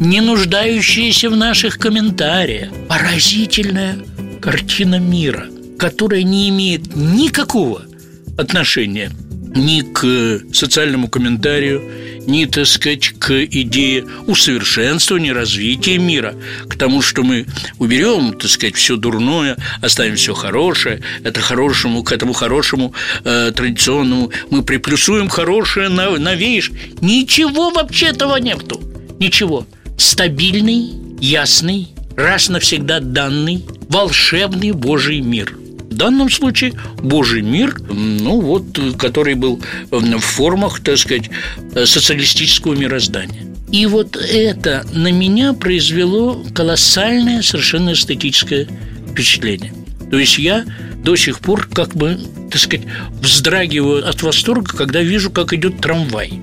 не 0.00 0.22
нуждающаяся 0.22 1.30
в 1.30 1.36
наших 1.36 1.78
комментариях, 1.78 2.70
поразительная 2.88 3.98
картина 4.40 4.98
мира, 4.98 5.46
которая 5.78 6.22
не 6.22 6.48
имеет 6.48 6.96
никакого 6.96 7.82
отношения 8.36 9.12
ни 9.54 9.82
к 9.82 10.54
социальному 10.54 11.08
комментарию, 11.08 11.82
ни, 12.26 12.44
так 12.46 12.66
сказать, 12.66 13.14
к 13.18 13.44
идее 13.44 14.06
усовершенствования, 14.26 15.34
развития 15.34 15.98
мира, 15.98 16.34
к 16.68 16.76
тому, 16.76 17.02
что 17.02 17.22
мы 17.22 17.46
уберем, 17.78 18.38
так 18.38 18.48
сказать, 18.48 18.76
все 18.76 18.96
дурное, 18.96 19.56
оставим 19.82 20.14
все 20.16 20.34
хорошее, 20.34 21.02
это 21.24 21.40
хорошему, 21.40 22.04
к 22.04 22.12
этому 22.12 22.32
хорошему 22.32 22.94
э, 23.24 23.52
традиционному 23.54 24.30
мы 24.50 24.62
приплюсуем 24.62 25.28
хорошее, 25.28 25.88
новейшее. 25.88 26.78
Ничего 27.00 27.70
вообще 27.70 28.06
этого 28.06 28.36
нету. 28.36 28.80
Ничего. 29.18 29.66
Стабильный, 30.00 30.94
ясный, 31.20 31.88
раз 32.16 32.48
навсегда 32.48 33.00
данный 33.00 33.66
волшебный 33.90 34.72
Божий 34.72 35.20
мир. 35.20 35.54
В 35.90 35.94
данном 35.94 36.30
случае 36.30 36.72
Божий 37.02 37.42
мир, 37.42 37.78
ну 37.90 38.40
вот, 38.40 38.64
который 38.96 39.34
был 39.34 39.60
в 39.90 40.20
формах, 40.20 40.80
так 40.80 40.96
сказать, 40.96 41.28
социалистического 41.84 42.74
мироздания. 42.74 43.42
И 43.72 43.84
вот 43.84 44.16
это 44.16 44.86
на 44.90 45.12
меня 45.12 45.52
произвело 45.52 46.46
колоссальное 46.54 47.42
совершенно 47.42 47.92
эстетическое 47.92 48.68
впечатление. 49.10 49.74
То 50.10 50.18
есть 50.18 50.38
я 50.38 50.64
до 51.04 51.14
сих 51.14 51.40
пор 51.40 51.68
как 51.70 51.94
бы, 51.94 52.18
так 52.50 52.58
сказать, 52.58 52.86
вздрагиваю 53.20 54.08
от 54.08 54.22
восторга, 54.22 54.74
когда 54.74 55.02
вижу, 55.02 55.30
как 55.30 55.52
идет 55.52 55.82
трамвай. 55.82 56.40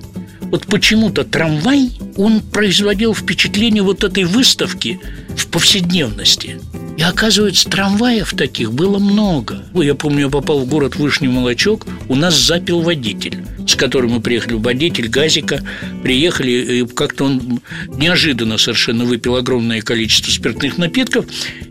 Вот 0.50 0.66
почему-то 0.66 1.24
трамвай, 1.24 1.92
он 2.16 2.40
производил 2.40 3.14
впечатление 3.14 3.82
вот 3.82 4.02
этой 4.02 4.24
выставки 4.24 4.98
в 5.36 5.46
повседневности. 5.48 6.58
И 6.98 7.02
оказывается, 7.02 7.70
трамваев 7.70 8.34
таких 8.36 8.72
было 8.72 8.98
много. 8.98 9.62
Я 9.72 9.94
помню, 9.94 10.22
я 10.22 10.28
попал 10.28 10.58
в 10.58 10.68
город 10.68 10.96
Вышний 10.96 11.28
Молочок, 11.28 11.86
у 12.08 12.16
нас 12.16 12.36
запил 12.36 12.80
водитель, 12.80 13.44
с 13.68 13.76
которым 13.76 14.14
мы 14.14 14.20
приехали. 14.20 14.54
Водитель 14.54 15.06
газика, 15.06 15.62
приехали, 16.02 16.50
и 16.50 16.86
как-то 16.88 17.26
он 17.26 17.60
неожиданно 17.86 18.58
совершенно 18.58 19.04
выпил 19.04 19.36
огромное 19.36 19.80
количество 19.80 20.32
спиртных 20.32 20.76
напитков 20.76 21.26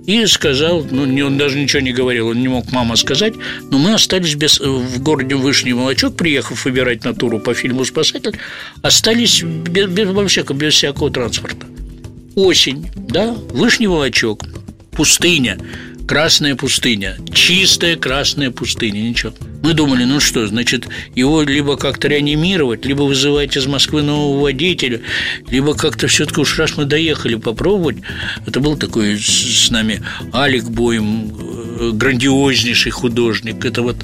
и 0.06 0.26
сказал, 0.28 0.88
ну, 0.90 1.04
он 1.26 1.38
даже 1.38 1.60
ничего 1.60 1.82
не 1.82 1.92
говорил, 1.92 2.30
он 2.30 2.40
не 2.40 2.48
мог 2.48 2.72
мама 2.72 2.96
сказать, 2.96 3.34
но 3.70 3.80
мы 3.80 3.96
остались 3.96 4.36
без, 4.36 4.62
в 4.62 5.02
городе 5.02 5.36
Вышний 5.36 5.74
Молочок, 5.74 6.16
приехав 6.16 6.64
выбирать 6.64 7.04
на 7.04 7.14
туру 7.14 7.42
по 7.42 7.54
фильму 7.54 7.84
«Спасатель», 7.84 8.40
остались 8.82 9.44
без, 9.44 9.90
без, 9.90 10.08
без, 10.08 10.46
без 10.56 10.74
всякого 10.74 11.12
транспорта. 11.12 11.68
Осень, 12.36 12.88
да, 12.96 13.36
Вышний 13.52 13.88
Молочок– 13.88 14.46
пустыня, 14.98 15.60
красная 16.08 16.56
пустыня, 16.56 17.18
чистая 17.32 17.96
красная 17.98 18.50
пустыня, 18.50 19.00
ничего. 19.00 19.32
Мы 19.62 19.74
думали, 19.74 20.06
ну 20.06 20.20
что, 20.20 20.48
значит, 20.48 20.88
его 21.14 21.44
либо 21.44 21.78
как-то 21.78 22.08
реанимировать, 22.08 22.84
либо 22.84 23.04
вызывать 23.04 23.56
из 23.56 23.68
Москвы 23.68 24.02
нового 24.02 24.42
водителя, 24.42 25.02
либо 25.52 25.76
как-то 25.76 26.08
все-таки 26.08 26.42
уж 26.42 26.58
раз 26.58 26.78
мы 26.78 26.86
доехали 26.86 27.36
попробовать. 27.36 27.98
Это 28.48 28.60
был 28.60 28.76
такой 28.76 29.20
с 29.20 29.70
нами 29.70 30.02
Алик 30.34 30.64
Боем, 30.64 31.32
э, 31.80 31.92
грандиознейший 31.94 32.92
художник. 32.92 33.64
Это 33.66 33.84
вот 33.84 33.98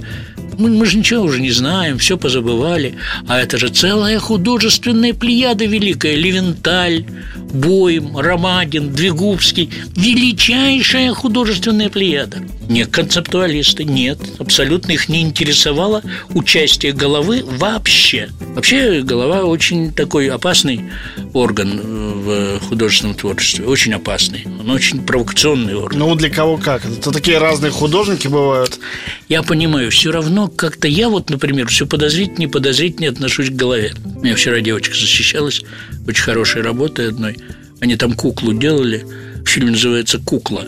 мы, 0.57 0.69
мы 0.69 0.85
же 0.85 0.97
ничего 0.97 1.23
уже 1.23 1.41
не 1.41 1.51
знаем, 1.51 1.97
все 1.97 2.17
позабывали. 2.17 2.95
А 3.27 3.39
это 3.39 3.57
же 3.57 3.69
целая 3.69 4.19
художественная 4.19 5.13
плеяда 5.13 5.65
великая. 5.65 6.15
Левенталь, 6.15 7.05
Боем, 7.53 8.17
Ромадин, 8.17 8.93
Двигубский. 8.93 9.69
Величайшая 9.95 11.13
художественная 11.13 11.89
плеяда. 11.89 12.37
Не 12.69 12.85
концептуалисты, 12.85 13.83
нет. 13.83 14.19
Абсолютно 14.39 14.93
их 14.93 15.09
не 15.09 15.21
интересовало 15.21 16.01
участие 16.33 16.93
головы 16.93 17.43
вообще. 17.45 18.29
Вообще 18.55 19.01
голова 19.01 19.43
очень 19.43 19.91
такой 19.93 20.27
опасный 20.29 20.85
орган 21.33 21.81
в 22.23 22.59
художественном 22.61 23.15
творчестве. 23.15 23.65
Очень 23.65 23.93
опасный. 23.93 24.45
Он 24.59 24.69
очень 24.69 25.01
провокационный 25.01 25.75
орган. 25.75 25.99
Ну, 25.99 26.15
для 26.15 26.29
кого 26.29 26.57
как? 26.57 26.85
Это 26.85 27.11
такие 27.11 27.37
разные 27.37 27.71
художники 27.71 28.27
бывают. 28.27 28.79
Я 29.27 29.43
понимаю, 29.43 29.91
все 29.91 30.11
равно 30.11 30.42
как-то 30.47 30.87
я 30.87 31.09
вот, 31.09 31.29
например, 31.29 31.67
все 31.67 31.85
подозрительнее, 31.85 32.49
подозрительнее 32.49 33.11
отношусь 33.11 33.49
к 33.49 33.53
голове 33.53 33.93
У 34.15 34.21
меня 34.21 34.35
вчера 34.35 34.61
девочка 34.61 34.93
защищалась 34.93 35.63
Очень 36.07 36.23
хорошей 36.23 36.61
работой 36.61 37.09
одной 37.09 37.37
Они 37.79 37.95
там 37.95 38.13
куклу 38.13 38.53
делали 38.53 39.05
Фильм 39.45 39.71
называется 39.71 40.19
«Кукла» 40.19 40.65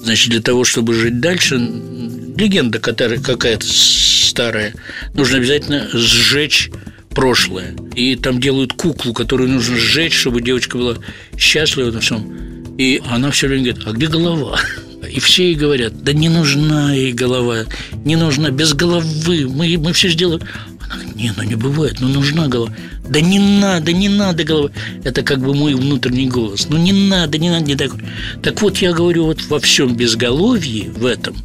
Значит, 0.00 0.30
для 0.30 0.40
того, 0.40 0.64
чтобы 0.64 0.94
жить 0.94 1.20
дальше 1.20 1.56
Легенда 1.56 2.78
какая-то 2.78 3.66
старая 3.66 4.74
Нужно 5.14 5.38
обязательно 5.38 5.88
сжечь 5.92 6.70
прошлое. 7.14 7.74
И 7.94 8.16
там 8.16 8.40
делают 8.40 8.74
куклу, 8.74 9.14
которую 9.14 9.48
нужно 9.48 9.76
сжечь, 9.76 10.14
чтобы 10.14 10.42
девочка 10.42 10.76
была 10.76 10.96
счастлива 11.38 11.90
на 11.90 12.00
всем. 12.00 12.74
И 12.76 13.00
она 13.08 13.30
все 13.30 13.46
время 13.46 13.64
говорит, 13.64 13.86
а 13.86 13.92
где 13.92 14.06
голова? 14.08 14.60
И 15.14 15.20
все 15.20 15.44
ей 15.44 15.54
говорят, 15.54 16.02
да 16.02 16.12
не 16.12 16.28
нужна 16.28 16.92
ей 16.92 17.12
голова, 17.12 17.66
не 18.04 18.16
нужна, 18.16 18.50
без 18.50 18.74
головы, 18.74 19.48
мы, 19.48 19.78
мы 19.78 19.92
все 19.92 20.08
сделаем. 20.08 20.40
Она 20.80 20.96
говорит, 20.96 21.14
не, 21.14 21.32
ну 21.36 21.42
не 21.44 21.54
бывает, 21.54 21.98
ну 22.00 22.08
нужна 22.08 22.48
голова. 22.48 22.74
Да 23.08 23.20
не 23.20 23.38
надо, 23.38 23.92
не 23.92 24.08
надо 24.08 24.42
голова. 24.42 24.70
Это 25.04 25.22
как 25.22 25.38
бы 25.38 25.54
мой 25.54 25.74
внутренний 25.74 26.26
голос. 26.28 26.66
Ну 26.68 26.78
не 26.78 26.92
надо, 26.92 27.38
не 27.38 27.48
надо, 27.48 27.64
не 27.64 27.76
так. 27.76 27.92
Так 28.42 28.60
вот, 28.60 28.78
я 28.78 28.92
говорю, 28.92 29.26
вот 29.26 29.40
во 29.48 29.60
всем 29.60 29.94
безголовье, 29.94 30.90
в 30.90 31.06
этом, 31.06 31.36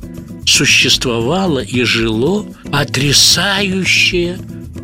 существовало 0.47 1.59
и 1.59 1.83
жило 1.83 2.47
потрясающее 2.71 4.39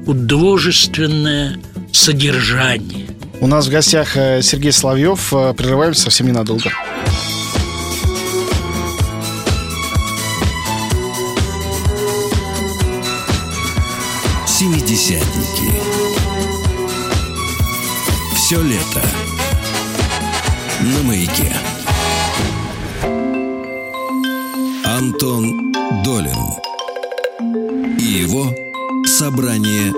художественное 0.05 1.59
содержание. 1.91 3.07
У 3.41 3.47
нас 3.47 3.65
в 3.65 3.71
гостях 3.71 4.15
э, 4.15 4.43
Сергей 4.43 4.71
Соловьев. 4.71 5.33
Э, 5.33 5.55
прерываемся 5.57 6.03
совсем 6.03 6.27
ненадолго. 6.27 6.69
Семидесятники. 14.95 15.73
Все 18.33 18.61
лето 18.61 19.01
на 20.79 21.03
маяке. 21.03 21.53
Антон 24.85 25.73
Долин 26.05 26.37
и 27.99 28.03
его 28.03 28.55
собрание 29.05 29.91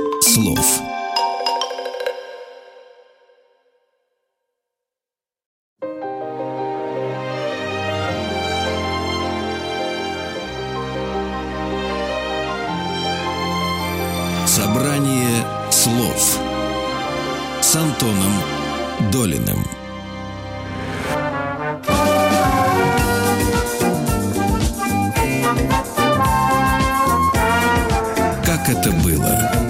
было? 29.27 29.67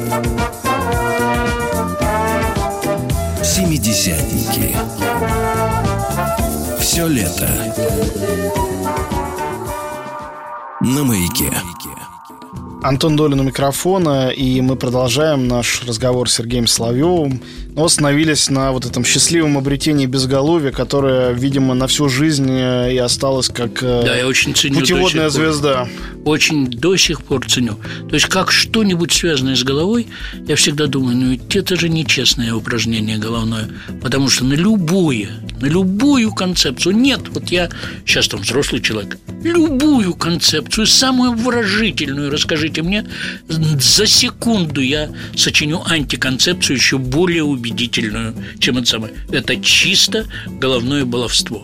Семидесятники. 3.44 4.76
Все 6.80 7.08
лето. 7.08 7.50
На 10.82 11.04
маяке. 11.04 11.52
Антон 12.84 13.16
Долин 13.16 13.40
у 13.40 13.44
микрофона, 13.44 14.30
и 14.30 14.62
мы 14.62 14.76
продолжаем 14.76 15.48
наш 15.48 15.84
разговор 15.84 16.30
с 16.30 16.36
Сергеем 16.36 16.68
Соловьевым. 16.68 17.42
Но 17.78 17.86
остановились 17.86 18.50
на 18.50 18.72
вот 18.72 18.88
этом 18.88 19.06
счастливом 19.06 19.56
обретении 19.56 20.08
безголовья, 20.08 20.72
которое, 20.72 21.32
видимо, 21.34 21.76
на 21.76 21.86
всю 21.86 22.10
жизнь 22.10 22.50
э, 22.50 22.92
и 22.92 22.98
осталось 22.98 23.50
как 23.50 23.84
э, 23.84 24.02
да, 24.04 24.18
я 24.18 24.26
очень 24.26 24.56
ценю 24.56 24.80
путеводная 24.80 25.30
звезда. 25.30 25.88
Очень 26.26 26.66
до 26.72 26.98
сих 26.98 27.22
пор 27.22 27.46
ценю. 27.46 27.76
То 28.10 28.16
есть, 28.16 28.26
как 28.26 28.52
что-нибудь 28.52 29.14
связанное 29.14 29.56
с 29.56 29.64
головой, 29.64 30.08
я 30.48 30.56
всегда 30.56 30.88
думаю, 30.88 31.18
ну 31.18 31.30
ведь 31.30 31.56
это 31.56 31.76
же 31.76 31.88
нечестное 31.88 32.52
упражнение 32.56 33.20
головное. 33.20 33.70
Потому 34.02 34.28
что 34.30 34.44
на 34.44 34.56
любое, 34.56 35.30
на 35.62 35.68
любую 35.68 36.34
концепцию, 36.34 36.96
нет, 36.96 37.30
вот 37.30 37.50
я 37.50 37.70
сейчас 38.08 38.28
там 38.28 38.42
взрослый 38.42 38.82
человек, 38.82 39.20
любую 39.44 40.16
концепцию, 40.16 40.88
самую 40.88 41.34
выражительную, 41.34 42.32
расскажите 42.32 42.82
мне, 42.82 43.06
за 43.48 44.08
секунду 44.08 44.82
я 44.82 45.12
сочиню 45.36 45.84
антиконцепцию 45.86 46.78
еще 46.78 46.98
более 46.98 47.44
убедительную, 47.44 47.67
чем 48.60 48.78
это 48.78 48.88
самое. 48.88 49.14
Это 49.32 49.56
чисто 49.58 50.26
головное 50.48 51.06
баловство. 51.06 51.64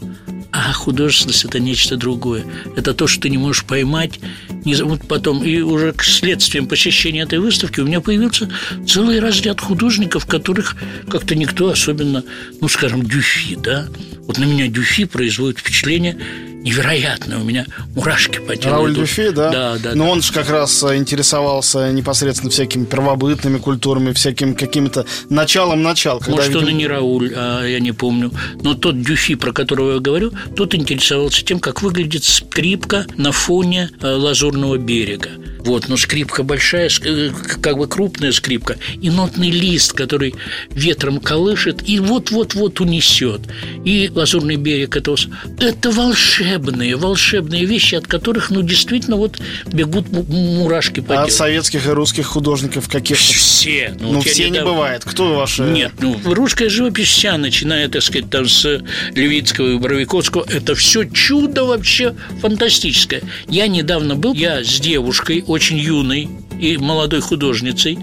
А 0.51 0.71
художественность– 0.71 1.45
это 1.45 1.59
нечто 1.59 1.97
другое. 1.97 2.45
Это 2.75 2.93
то, 2.93 3.07
что 3.07 3.23
ты 3.23 3.29
не 3.29 3.39
можешь 3.39 3.65
поймать. 3.65 4.19
Не... 4.65 4.75
Вот 4.75 5.07
потом, 5.07 5.43
и 5.43 5.61
уже 5.61 5.93
к 5.93 6.03
следствиям 6.03 6.67
посещения 6.67 7.21
этой 7.21 7.39
выставки 7.39 7.79
у 7.79 7.87
меня 7.87 8.01
появился 8.01 8.47
целый 8.85 9.19
разряд 9.19 9.59
художников, 9.59 10.27
которых 10.27 10.75
как-то 11.09 11.33
никто 11.33 11.69
особенно, 11.69 12.23
ну, 12.61 12.67
скажем, 12.67 13.03
Дюфи, 13.03 13.55
да? 13.55 13.87
Вот 14.27 14.37
на 14.37 14.45
меня 14.45 14.67
Дюфи 14.67 15.05
производит 15.05 15.59
впечатление 15.59 16.17
невероятно. 16.63 17.41
У 17.41 17.43
меня 17.43 17.65
мурашки 17.93 18.39
по 18.39 18.55
телу. 18.55 18.75
Рауль 18.75 18.95
Дюфи, 18.95 19.29
да? 19.31 19.51
Да, 19.51 19.77
да. 19.77 19.95
Но 19.95 20.05
да. 20.05 20.11
он 20.11 20.21
же 20.21 20.31
как 20.31 20.49
раз 20.49 20.81
э, 20.83 20.95
интересовался 20.95 21.91
непосредственно 21.91 22.49
всякими 22.49 22.85
первобытными 22.85 23.57
культурами, 23.57 24.13
всяким 24.13 24.55
каким-то 24.55 25.05
началом 25.29 25.83
начал. 25.83 26.21
Может, 26.27 26.47
видим... 26.47 26.63
он 26.63 26.69
и 26.69 26.73
не 26.73 26.87
Рауль, 26.87 27.33
а 27.35 27.65
я 27.65 27.79
не 27.79 27.91
помню. 27.91 28.31
Но 28.61 28.75
тот 28.75 29.01
Дюфи, 29.01 29.35
про 29.35 29.51
которого 29.51 29.95
я 29.95 29.99
говорю, 29.99 30.31
тот 30.55 30.73
интересовался 30.73 31.43
тем, 31.43 31.59
как 31.59 31.81
выглядит 31.81 32.23
скрипка 32.23 33.05
на 33.17 33.31
фоне 33.31 33.89
э, 34.01 34.07
лазурного 34.07 34.77
берега. 34.77 35.29
Вот, 35.65 35.87
но 35.87 35.97
скрипка 35.97 36.43
большая, 36.43 36.89
э, 37.03 37.31
как 37.61 37.77
бы 37.77 37.87
крупная 37.87 38.31
скрипка, 38.31 38.77
и 39.01 39.09
нотный 39.09 39.49
лист, 39.49 39.93
который 39.93 40.35
ветром 40.71 41.19
колышет 41.19 41.87
и 41.87 41.99
вот-вот-вот 41.99 42.81
унесет. 42.81 43.41
И 43.85 44.11
лазурный 44.13 44.57
берег 44.57 44.97
это, 44.97 45.15
это 45.59 45.91
волшебные, 45.91 46.95
волшебные 46.97 47.65
вещи, 47.65 47.95
от 47.95 48.07
которых, 48.07 48.49
ну, 48.49 48.61
действительно, 48.61 49.15
вот 49.15 49.39
бегут 49.67 50.11
мурашки 50.11 50.99
по 50.99 51.21
а 51.21 51.23
от 51.23 51.31
советских 51.31 51.85
и 51.87 51.89
русских 51.89 52.25
художников 52.25 52.89
каких-то? 52.89 53.33
Все. 53.33 53.95
Ну, 53.99 54.13
ну 54.13 54.21
все 54.21 54.49
не 54.49 54.61
бывает. 54.61 55.03
Кто 55.05 55.35
ваши? 55.35 55.63
Нет, 55.63 55.93
ну, 55.99 56.19
русская 56.25 56.69
живопись 56.69 57.07
вся, 57.07 57.37
начиная, 57.37 57.87
так 57.87 58.01
сказать, 58.01 58.29
там 58.29 58.47
с 58.47 58.81
Левицкого 59.15 59.73
и 59.73 59.77
Боровиковского, 59.77 60.45
это 60.49 60.75
все 60.75 61.05
чудо 61.05 61.63
вообще 61.63 62.15
фантастическое. 62.41 63.21
Я 63.47 63.67
недавно 63.67 64.15
был, 64.15 64.33
я 64.33 64.63
с 64.63 64.79
девушкой, 64.79 65.43
очень 65.53 65.77
юной 65.77 66.29
и 66.59 66.77
молодой 66.77 67.21
художницей, 67.21 67.99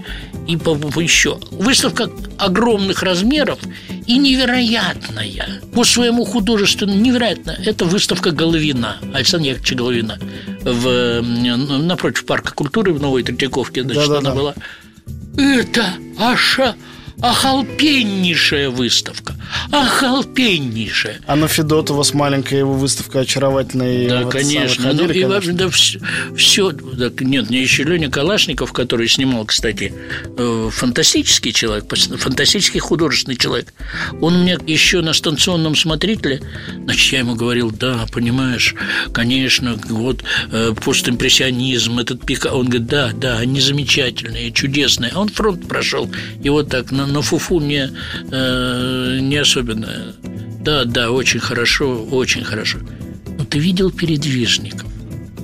и 0.47 0.57
еще. 1.01 1.39
Выставка 1.51 2.09
огромных 2.37 3.03
размеров 3.03 3.59
и 4.07 4.17
невероятная. 4.17 5.61
По 5.73 5.83
своему 5.83 6.25
художественному 6.25 6.99
невероятно. 6.99 7.57
Это 7.65 7.85
выставка 7.85 8.31
Головина, 8.31 8.97
Александра 9.13 9.49
Яковлевича 9.49 9.75
Головина 9.75 10.19
в, 10.63 11.21
напротив 11.21 12.25
парка 12.25 12.53
культуры 12.53 12.93
в 12.93 13.01
Новой 13.01 13.23
Третьяковке. 13.23 13.83
Значит, 13.83 14.07
да, 14.07 14.07
да, 14.07 14.17
она 14.19 14.29
да. 14.29 14.35
была. 14.35 14.55
Это 15.37 15.85
Аша 16.19 16.75
охалпеннейшая 17.21 18.69
выставка. 18.69 19.35
Охалпеннейшая. 19.71 21.21
А 21.27 21.35
на 21.35 21.47
Федотова 21.47 22.03
с 22.03 22.13
маленькой 22.13 22.59
его 22.59 22.73
выставка 22.73 23.19
очаровательная. 23.19 24.09
Да, 24.09 24.23
конечно. 24.25 24.85
Ходили, 24.85 25.03
ну, 25.03 25.09
и 25.09 25.21
конечно. 25.23 25.53
да, 25.53 25.69
все, 25.69 25.99
все 26.35 26.71
да, 26.71 27.11
нет, 27.19 27.49
мне 27.49 27.61
еще 27.61 27.83
Леня 27.83 28.09
Калашников, 28.09 28.73
который 28.73 29.07
снимал, 29.07 29.45
кстати, 29.45 29.93
э, 30.37 30.69
фантастический 30.71 31.53
человек, 31.53 31.85
фантастический 31.87 32.79
художественный 32.79 33.37
человек. 33.37 33.73
Он 34.19 34.41
мне 34.41 34.57
еще 34.67 35.01
на 35.01 35.13
станционном 35.13 35.75
смотрителе, 35.75 36.41
значит, 36.83 37.13
я 37.13 37.19
ему 37.19 37.35
говорил, 37.35 37.71
да, 37.71 38.05
понимаешь, 38.11 38.75
конечно, 39.13 39.79
вот 39.89 40.23
э, 40.51 40.73
постимпрессионизм, 40.83 41.99
этот 41.99 42.25
пика. 42.25 42.47
Он 42.47 42.65
говорит, 42.65 42.87
да, 42.87 43.11
да, 43.13 43.37
они 43.37 43.59
замечательные, 43.61 44.51
чудесные. 44.51 45.11
А 45.13 45.19
он 45.19 45.29
фронт 45.29 45.67
прошел, 45.67 46.09
и 46.43 46.49
вот 46.49 46.69
так 46.69 46.91
на, 46.91 47.05
на 47.11 47.21
фуфу 47.21 47.59
не, 47.59 47.89
э, 48.31 49.19
не 49.21 49.37
особенно 49.37 50.15
Да, 50.63 50.85
да, 50.85 51.11
очень 51.11 51.39
хорошо, 51.39 52.03
очень 52.11 52.43
хорошо. 52.43 52.79
Но 53.37 53.45
ты 53.45 53.59
видел 53.59 53.91
передвижников? 53.91 54.90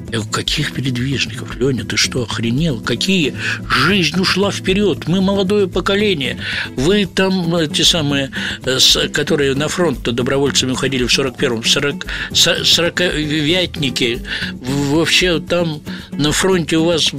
Я 0.09 0.19
говорю, 0.19 0.31
каких 0.31 0.71
передвижников? 0.71 1.57
Леня, 1.57 1.83
ты 1.83 1.97
что, 1.97 2.23
охренел? 2.23 2.79
Какие? 2.79 3.33
Жизнь 3.69 4.17
ушла 4.17 4.51
вперед. 4.51 5.05
Мы 5.07 5.19
молодое 5.19 5.67
поколение. 5.67 6.37
Вы 6.77 7.05
там, 7.05 7.53
э, 7.53 7.67
те 7.67 7.83
самые, 7.83 8.31
э, 8.63 8.77
которые 9.09 9.53
на 9.55 9.67
фронт-то 9.67 10.13
добровольцами 10.13 10.71
уходили 10.71 11.03
в 11.03 11.11
41-м, 11.11 11.63
40, 11.65 12.05
40-вятники. 12.31 14.21
Вообще 14.61 15.39
там 15.39 15.81
на 16.11 16.31
фронте 16.31 16.77
у 16.77 16.85
вас 16.85 17.11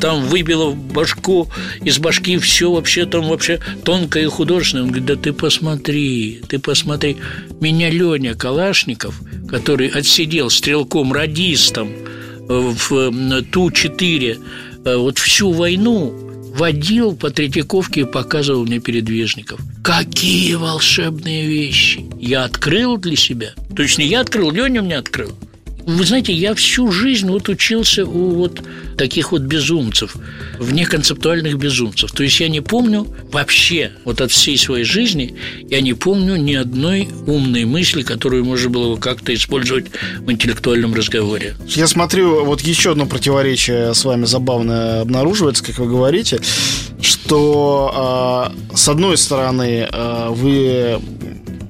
там 0.00 0.24
выбило 0.24 0.70
башку, 0.70 1.48
из 1.82 1.98
башки 1.98 2.38
все 2.38 2.70
вообще 2.72 3.04
там 3.04 3.28
вообще 3.28 3.60
тонкое 3.84 4.24
и 4.24 4.26
художественное. 4.28 4.84
Он 4.84 4.88
говорит, 4.88 5.06
да 5.06 5.16
ты 5.16 5.34
посмотри, 5.34 6.40
ты 6.48 6.58
посмотри. 6.58 7.18
Меня 7.60 7.90
Леня 7.90 8.34
Калашников, 8.34 9.20
который 9.50 9.88
отсидел 9.88 10.48
стрелком-радистом 10.48 11.97
в 12.48 13.42
Ту-4 13.42 14.38
э, 14.84 14.96
вот 14.96 15.18
всю 15.18 15.52
войну 15.52 16.12
водил 16.56 17.14
по 17.14 17.30
Третьяковке 17.30 18.00
и 18.00 18.04
показывал 18.04 18.64
мне 18.64 18.80
передвижников. 18.80 19.60
Какие 19.82 20.54
волшебные 20.54 21.46
вещи! 21.46 22.04
Я 22.18 22.44
открыл 22.44 22.96
для 22.96 23.16
себя. 23.16 23.52
То 23.76 23.82
есть 23.82 23.98
не 23.98 24.06
я 24.06 24.20
открыл, 24.20 24.50
Леня 24.50 24.82
мне 24.82 24.96
открыл. 24.96 25.32
Вы 25.88 26.04
знаете, 26.04 26.34
я 26.34 26.54
всю 26.54 26.92
жизнь 26.92 27.30
вот 27.30 27.48
учился 27.48 28.04
у 28.04 28.34
вот 28.34 28.60
таких 28.98 29.32
вот 29.32 29.40
безумцев, 29.40 30.16
вне 30.58 30.84
концептуальных 30.84 31.56
безумцев. 31.56 32.12
То 32.12 32.24
есть 32.24 32.38
я 32.40 32.48
не 32.48 32.60
помню 32.60 33.06
вообще, 33.32 33.92
вот 34.04 34.20
от 34.20 34.30
всей 34.30 34.58
своей 34.58 34.84
жизни, 34.84 35.36
я 35.70 35.80
не 35.80 35.94
помню 35.94 36.36
ни 36.36 36.52
одной 36.52 37.08
умной 37.26 37.64
мысли, 37.64 38.02
которую 38.02 38.44
можно 38.44 38.68
было 38.68 38.96
бы 38.96 39.00
как-то 39.00 39.32
использовать 39.32 39.86
в 40.18 40.30
интеллектуальном 40.30 40.92
разговоре. 40.92 41.54
Я 41.68 41.86
смотрю, 41.86 42.44
вот 42.44 42.60
еще 42.60 42.90
одно 42.92 43.06
противоречие 43.06 43.94
с 43.94 44.04
вами 44.04 44.26
забавно 44.26 45.00
обнаруживается, 45.00 45.64
как 45.64 45.78
вы 45.78 45.86
говорите, 45.86 46.38
что 47.00 48.52
э, 48.70 48.76
с 48.76 48.88
одной 48.90 49.16
стороны 49.16 49.88
э, 49.90 50.26
вы 50.32 51.00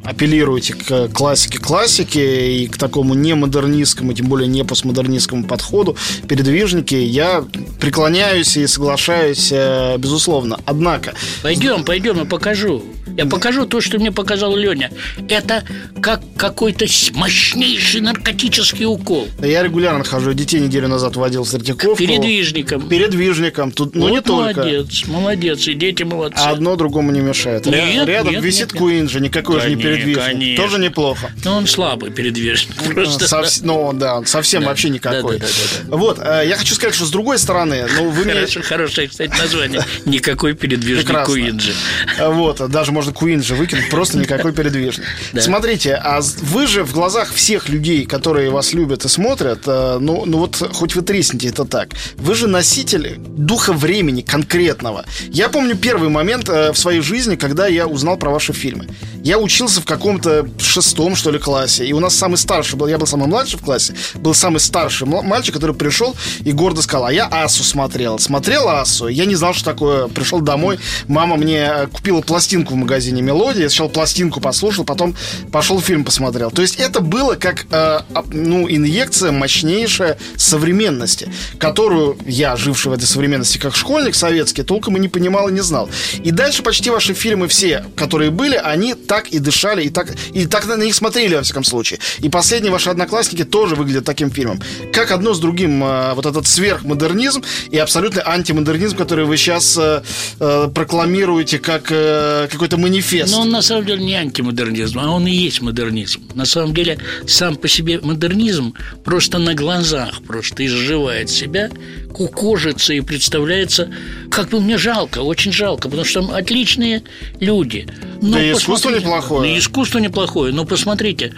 апеллируете 0.05 0.75
к 0.75 1.09
классике 1.09 1.59
классики 1.59 2.19
и 2.19 2.67
к 2.69 2.77
такому 2.77 3.15
не 3.15 3.35
модернистскому, 3.35 4.13
тем 4.13 4.27
более 4.27 4.49
не 4.49 4.65
постмодернистскому 4.65 5.45
подходу, 5.45 5.97
передвижники, 6.29 6.95
я 6.95 7.45
преклоняюсь 7.81 8.57
и 8.57 8.67
соглашаюсь, 8.67 9.51
э, 9.53 9.97
безусловно. 9.99 10.59
Однако... 10.65 11.15
Пойдем, 11.43 11.85
пойдем, 11.85 12.19
я 12.19 12.25
покажу. 12.25 12.83
Я 13.19 13.27
покажу 13.27 13.67
то, 13.67 13.81
что 13.81 13.99
мне 13.99 14.13
показал 14.13 14.55
Леня. 14.55 14.93
Это 15.29 15.65
как 16.01 16.23
какой-то 16.37 16.87
мощнейший 17.15 18.01
наркотический 18.01 18.87
укол. 18.87 19.27
Я 19.43 19.65
регулярно 19.65 20.05
хожу. 20.05 20.33
Детей 20.35 20.61
неделю 20.61 20.87
назад 20.87 21.17
водил 21.17 21.43
в 21.43 21.51
Третьяковку. 21.51 21.97
Передвижником. 21.97 22.89
Передвижником. 22.89 23.73
Тут, 23.73 23.97
ну, 23.97 24.03
вот 24.03 24.11
не 24.11 24.21
только. 24.21 24.61
Молодец, 24.61 25.05
молодец. 25.09 25.67
И 25.67 25.75
дети 25.75 26.05
молодцы. 26.05 26.39
А 26.39 26.51
одно 26.51 26.77
другому 26.77 27.11
не 27.11 27.21
мешает. 27.21 27.67
Нет, 27.67 28.07
Рядом 28.07 28.35
нет, 28.35 28.45
висит 28.45 28.73
нет, 28.73 28.79
Куинджи, 28.79 29.21
никакой 29.21 29.61
же 29.61 29.71
не 29.71 29.77
передвижник. 29.77 29.98
Конечно. 30.15 30.65
Тоже 30.65 30.79
неплохо. 30.79 31.31
Но 31.45 31.57
он 31.57 31.67
слабый 31.67 32.11
передвижник. 32.11 32.75
Просто. 32.95 33.29
Совс... 33.29 33.61
Ну, 33.63 33.93
да, 33.93 34.25
совсем 34.25 34.63
Да. 34.63 34.69
вообще 34.69 34.91
никакой. 34.91 35.39
Да, 35.39 35.47
да, 35.47 35.53
да, 35.53 35.91
да, 35.91 35.97
Вот, 35.97 36.19
э, 36.21 36.45
я 36.47 36.57
хочу 36.57 36.75
сказать, 36.75 36.95
что 36.95 37.05
с 37.07 37.11
другой 37.11 37.39
стороны, 37.39 37.87
ну, 37.97 38.11
вы 38.11 38.25
мне... 38.25 38.35
Хорошо, 38.35 38.63
хорошее, 38.63 39.09
кстати, 39.09 39.31
название. 39.39 39.85
Никакой 40.05 40.55
передвижник 40.55 41.07
Прекрасно. 41.07 41.35
Куинджи. 41.35 41.73
Вот, 42.19 42.71
даже 42.71 42.93
можно 42.93 43.13
Куинджи 43.13 43.55
выкинуть, 43.55 43.89
просто 43.91 44.19
никакой 44.19 44.53
передвижник. 44.53 45.07
Да. 45.33 45.41
Смотрите, 45.41 45.95
а 45.95 46.21
вы 46.43 46.67
же 46.67 46.85
в 46.85 46.93
глазах 46.93 47.33
всех 47.33 47.69
людей, 47.69 48.07
которые 48.07 48.51
вас 48.51 48.73
любят 48.73 49.05
и 49.05 49.09
смотрят, 49.09 49.61
э, 49.67 49.99
ну, 50.01 50.25
ну 50.27 50.39
вот 50.39 50.57
хоть 50.73 50.95
вы 50.95 51.03
тресните 51.03 51.49
это 51.49 51.65
так, 51.65 51.89
вы 52.17 52.35
же 52.35 52.47
носитель 52.47 53.17
духа 53.19 53.73
времени 53.73 54.23
конкретного. 54.23 55.05
Я 55.29 55.49
помню 55.49 55.77
первый 55.77 56.09
момент 56.09 56.49
э, 56.49 56.73
в 56.73 56.79
своей 56.79 57.01
жизни, 57.01 57.37
когда 57.37 57.67
я 57.67 57.87
узнал 57.87 58.17
про 58.17 58.31
ваши 58.31 58.53
фильмы. 58.53 58.89
Я 59.23 59.39
учился 59.39 59.78
в 59.81 59.85
каком-то 59.85 60.49
шестом, 60.59 61.17
что 61.17 61.31
ли, 61.31 61.39
классе, 61.39 61.87
и 61.87 61.93
у 61.93 62.01
нас 62.01 62.15
самый 62.15 62.37
старший 62.37 62.79
был, 62.79 62.87
я 62.87 62.99
был 62.99 63.07
самый 63.07 63.29
младший 63.29 63.59
в 63.59 63.63
классе, 63.63 63.95
был 64.15 64.35
самый 64.35 64.59
старший 64.61 65.07
мальчик, 65.07 65.55
который 65.55 65.75
пришел 65.75 66.15
и 66.41 66.53
гордо 66.53 66.83
сказал, 66.83 67.07
а 67.07 67.13
я 67.13 67.27
Асу 67.27 67.65
смотрел. 67.65 68.19
Смотрел 68.19 68.69
Асу, 68.69 69.09
я 69.09 69.25
не 69.25 69.35
знал, 69.35 69.55
что 69.55 69.65
такое. 69.65 70.09
Пришел 70.09 70.41
домой, 70.41 70.79
мама 71.07 71.37
мне 71.37 71.71
э, 71.73 71.87
купила 71.87 72.21
пластинку 72.21 72.75
в 72.75 72.77
магазине 72.77 73.23
«Мелодия», 73.23 73.63
я 73.63 73.69
сначала 73.69 73.89
пластинку 73.89 74.41
послушал, 74.41 74.85
потом 74.85 75.15
пошел 75.53 75.81
фильм 75.81 76.05
посмотрел. 76.05 76.51
То 76.51 76.63
есть 76.63 76.77
это 76.77 77.01
было 77.01 77.35
как, 77.35 77.67
э, 77.71 78.01
об- 78.15 78.35
ну, 78.35 78.69
инъекция 78.69 79.33
мощнейшая 79.33 80.19
современности, 80.37 81.33
которую 81.59 82.19
я, 82.27 82.57
живший 82.57 82.91
в 82.91 82.95
этой 82.95 83.05
современности 83.07 83.59
как 83.59 83.77
школьник 83.77 84.15
советский, 84.15 84.63
толком 84.63 84.97
и 84.97 85.01
не 85.01 85.09
понимал 85.09 85.49
и 85.49 85.53
не 85.53 85.61
знал. 85.61 85.89
И 86.23 86.31
дальше 86.31 86.63
почти 86.63 86.91
ваши 86.91 87.15
фильмы 87.15 87.49
все, 87.49 87.85
которые 87.97 88.31
были, 88.31 88.57
они 88.57 88.95
так 88.95 89.29
и 89.29 89.39
дышали, 89.69 89.85
и 89.85 89.91
так, 89.91 90.15
и 90.33 90.47
так 90.47 90.67
на 90.67 90.77
них 90.77 90.95
смотрели, 90.95 91.35
во 91.35 91.43
всяком 91.43 91.65
случае. 91.65 92.01
И 92.21 92.29
последние 92.29 92.73
ваши 92.73 92.91
одноклассники 92.91 93.45
тоже 93.45 93.75
выглядят 93.75 94.05
таким 94.05 94.31
фильмом. 94.31 94.61
Как 94.93 95.11
одно 95.11 95.35
с 95.35 95.41
другим 95.41 95.83
э, 95.85 96.15
вот 96.15 96.27
этот 96.27 96.47
сверхмодернизм 96.47 97.43
и 97.71 97.79
абсолютный 97.79 98.23
антимодернизм, 98.25 98.97
который 98.97 99.25
вы 99.25 99.37
сейчас 99.37 99.77
э, 99.79 100.03
э, 100.41 100.69
прокламируете 100.75 101.59
как 101.59 101.89
какой-то 101.89 102.77
манифест. 102.77 103.33
Но 103.33 103.43
он 103.43 103.51
на 103.51 103.63
самом 103.63 103.87
деле 103.87 104.05
не 104.05 104.15
антимодернизм, 104.15 104.99
а 104.99 105.11
он 105.11 105.27
и 105.27 105.33
есть 105.33 105.61
модернизм. 105.63 106.21
На 106.35 106.45
самом 106.45 106.75
деле 106.75 106.99
сам 107.27 107.57
по 107.57 107.69
себе 107.69 108.01
модернизм 108.01 108.75
просто 109.05 109.39
на 109.39 109.55
глазах 109.55 110.23
просто 110.27 110.67
изживает 110.67 111.31
себя, 111.31 111.71
кукожится 112.13 112.95
и 112.95 113.01
представляется, 113.01 113.91
как 114.31 114.51
бы 114.51 114.61
мне 114.61 114.79
жалко, 114.79 115.19
очень 115.19 115.53
жалко, 115.53 115.89
потому 115.89 116.05
что 116.05 116.23
там 116.23 116.31
отличные 116.31 117.03
люди. 117.41 117.87
Но 118.21 118.33
Да 118.33 118.43
и 118.43 118.53
искусство 118.53 118.91
неплохое. 118.91 119.53
Да 119.53 119.59
искусство 119.59 119.99
неплохое, 119.99 120.53
но 120.53 120.65
посмотрите, 120.65 121.35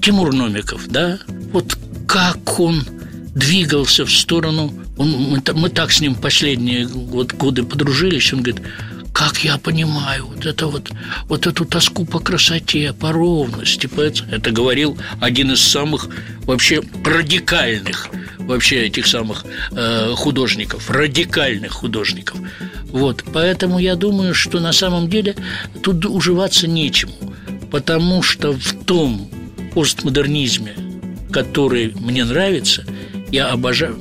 Тимур 0.00 0.32
Номиков, 0.32 0.88
да, 0.88 1.18
вот 1.52 1.76
как 2.06 2.60
он 2.60 2.84
двигался 3.34 4.04
в 4.04 4.12
сторону, 4.12 4.72
он, 4.96 5.10
мы, 5.10 5.42
мы 5.54 5.68
так 5.70 5.90
с 5.90 6.00
ним 6.00 6.14
последние 6.14 6.86
вот 6.86 7.32
годы 7.32 7.62
подружились, 7.62 8.32
он 8.32 8.42
говорит, 8.42 8.62
как 9.12 9.44
я 9.44 9.58
понимаю 9.58 10.26
вот 10.26 10.46
это 10.46 10.66
вот, 10.66 10.90
вот 11.28 11.46
эту 11.46 11.64
тоску 11.64 12.04
по 12.04 12.18
красоте, 12.18 12.92
по 12.92 13.12
ровности, 13.12 13.86
по 13.86 14.00
это, 14.00 14.24
это 14.30 14.50
говорил 14.50 14.96
один 15.20 15.52
из 15.52 15.60
самых 15.60 16.08
вообще 16.44 16.82
радикальных 17.04 18.10
вообще 18.46 18.86
этих 18.86 19.06
самых 19.06 19.44
э, 19.70 20.14
художников, 20.16 20.90
радикальных 20.90 21.72
художников. 21.72 22.38
Вот, 22.88 23.24
поэтому 23.32 23.78
я 23.78 23.96
думаю, 23.96 24.34
что 24.34 24.60
на 24.60 24.72
самом 24.72 25.08
деле 25.08 25.36
тут 25.82 26.04
уживаться 26.04 26.66
нечему, 26.66 27.14
потому 27.70 28.22
что 28.22 28.52
в 28.52 28.84
том 28.84 29.30
постмодернизме, 29.74 30.74
который 31.30 31.92
мне 31.94 32.24
нравится, 32.24 32.84
я 33.30 33.48
обожаю, 33.48 33.98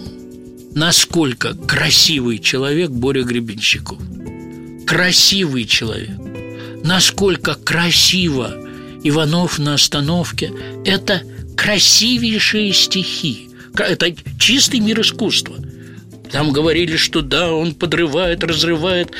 насколько 0.76 1.54
красивый 1.54 2.39
человек 2.39 2.89
Боря 2.89 3.24
Гребенщиков. 3.24 4.00
Красивый 4.91 5.63
человек. 5.63 6.17
Насколько 6.84 7.56
красиво 7.56 8.54
Иванов 9.06 9.58
на 9.58 9.75
остановке. 9.75 10.51
Это 10.84 11.21
красивейшие 11.56 12.73
стихи. 12.73 13.47
Это 13.77 14.13
чистый 14.38 14.82
мир 14.82 14.99
искусства. 14.99 15.56
Там 16.30 16.51
говорили, 16.51 16.97
что 16.97 17.21
да, 17.21 17.54
он 17.54 17.73
подрывает, 17.73 18.43
разрывает. 18.43 19.12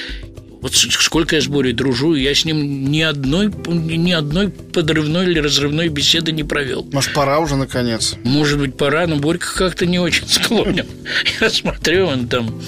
Вот 0.62 0.76
сколько 0.76 1.38
я 1.38 1.42
с 1.42 1.48
Борей 1.48 1.72
дружу, 1.72 2.16
я 2.16 2.36
с 2.36 2.44
ним 2.44 2.92
ни 2.92 3.00
одной, 3.00 3.50
ни 3.68 4.12
одной 4.12 4.50
подрывной 4.50 5.28
или 5.28 5.40
разрывной 5.40 5.88
беседы 5.88 6.34
не 6.34 6.44
провел. 6.44 6.86
Может, 6.92 7.14
пора 7.14 7.40
уже, 7.40 7.56
наконец? 7.56 8.16
Может 8.26 8.60
быть, 8.60 8.76
пора, 8.76 9.08
но 9.08 9.16
Борька 9.16 9.48
как-то 9.56 9.86
не 9.86 10.00
очень 10.00 10.28
склонен. 10.28 10.86
Я 11.40 11.50
смотрю, 11.50 12.08
он 12.08 12.28
там 12.28 12.62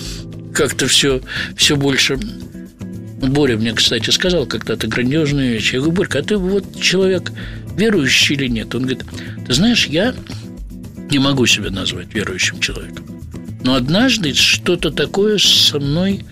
как-то 0.53 0.87
все, 0.87 1.19
все 1.57 1.75
больше... 1.75 2.17
Боря 3.29 3.57
мне, 3.57 3.73
кстати, 3.73 4.09
сказал 4.09 4.45
когда-то 4.45 4.87
грандиозную 4.87 5.51
вещь. 5.53 5.73
Я 5.73 5.79
говорю, 5.79 5.95
Борька, 5.95 6.19
а 6.19 6.23
ты 6.23 6.37
вот 6.37 6.79
человек 6.79 7.31
верующий 7.77 8.35
или 8.35 8.47
нет? 8.47 8.75
Он 8.75 8.81
говорит, 8.81 9.05
ты 9.47 9.53
знаешь, 9.53 9.87
я 9.87 10.13
не 11.09 11.19
могу 11.19 11.45
себя 11.45 11.69
назвать 11.69 12.13
верующим 12.13 12.59
человеком. 12.59 13.05
Но 13.63 13.75
однажды 13.75 14.33
что-то 14.33 14.91
такое 14.91 15.37
со 15.37 15.79
мной 15.79 16.25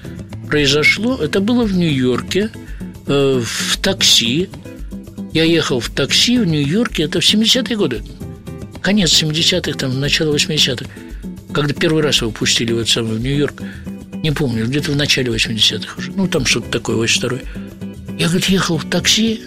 произошло. 0.50 1.18
Это 1.18 1.40
было 1.40 1.64
в 1.64 1.74
Нью-Йорке, 1.74 2.50
э, 3.08 3.42
в 3.44 3.78
такси. 3.78 4.50
Я 5.34 5.46
ехал 5.46 5.80
в 5.80 5.90
такси 5.90 6.38
в 6.40 6.46
Нью-Йорке, 6.46 7.04
это 7.04 7.22
в 7.22 7.24
70-е 7.24 7.78
годы. 7.78 8.04
Конец 8.82 9.12
70-х, 9.14 9.78
там, 9.78 10.00
начало 10.00 10.36
80-х. 10.36 10.86
Когда 11.54 11.74
первый 11.74 12.04
раз 12.04 12.22
его 12.22 12.32
пустили 12.32 12.74
в 12.74 12.80
этот 12.80 12.90
самый 12.90 13.18
в 13.18 13.22
Нью-Йорк. 13.22 13.62
Не 14.24 14.32
помню, 14.32 14.68
где-то 14.68 14.92
в 14.92 14.96
начале 14.96 15.32
80-х 15.32 15.96
уже. 15.98 16.12
Ну, 16.12 16.28
там 16.28 16.46
что-то 16.46 16.70
такое, 16.70 16.96
82 16.96 17.40
Я, 18.20 18.28
говорит, 18.28 18.50
ехал 18.50 18.78
в 18.78 18.90
такси, 18.90 19.42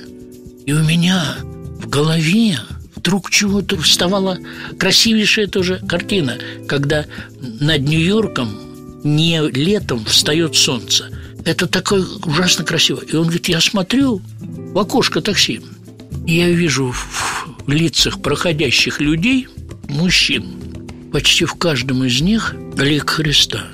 и 0.66 0.72
у 0.72 0.82
меня 0.82 1.36
в 1.80 1.88
голове 1.88 2.58
вдруг 2.96 3.30
чего-то 3.30 3.76
вставала 3.76 4.38
красивейшая 4.78 5.46
тоже 5.46 5.80
картина, 5.86 6.38
когда 6.66 7.04
над 7.40 7.82
Нью-Йорком 7.82 8.50
не 9.04 9.40
летом 9.50 10.04
встает 10.06 10.56
солнце. 10.56 11.10
Это 11.44 11.66
такое 11.66 12.04
ужасно 12.24 12.64
красиво. 12.64 13.00
И 13.00 13.14
он 13.14 13.24
говорит, 13.24 13.48
я 13.48 13.60
смотрю 13.60 14.22
в 14.40 14.78
окошко 14.78 15.20
такси, 15.20 15.60
и 16.26 16.36
я 16.36 16.48
вижу 16.50 16.92
в 16.92 17.68
лицах 17.68 18.22
проходящих 18.22 19.00
людей, 19.00 19.48
мужчин, 19.88 20.46
почти 21.12 21.44
в 21.44 21.54
каждом 21.54 22.02
из 22.04 22.20
них 22.22 22.54
лик 22.78 23.10
Христа. 23.10 23.66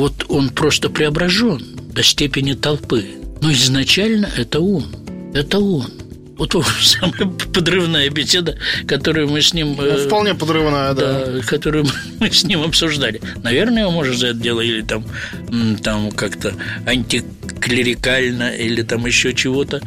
Вот 0.00 0.24
он 0.30 0.48
просто 0.48 0.88
преображен 0.88 1.62
до 1.92 2.02
степени 2.02 2.54
толпы. 2.54 3.04
Но 3.42 3.52
изначально 3.52 4.30
это 4.34 4.60
он. 4.60 4.86
Это 5.34 5.58
он. 5.58 5.90
Вот 6.38 6.56
самая 6.82 7.26
подрывная 7.52 8.08
беседа, 8.08 8.56
которую 8.86 9.28
мы 9.28 9.42
с 9.42 9.52
ним... 9.52 9.76
Ну, 9.76 10.06
вполне 10.06 10.34
подрывная, 10.34 10.94
да. 10.94 11.26
да. 11.26 11.40
Которую 11.42 11.86
мы 12.18 12.30
с 12.32 12.44
ним 12.44 12.62
обсуждали. 12.62 13.20
Наверное, 13.42 13.82
его, 13.82 13.90
может, 13.90 14.16
за 14.16 14.28
это 14.28 14.38
дело 14.38 14.62
или 14.62 14.80
там, 14.80 15.04
там 15.82 16.10
как-то 16.12 16.54
антиклерикально, 16.86 18.56
или 18.56 18.80
там 18.80 19.04
еще 19.04 19.34
чего-то. 19.34 19.82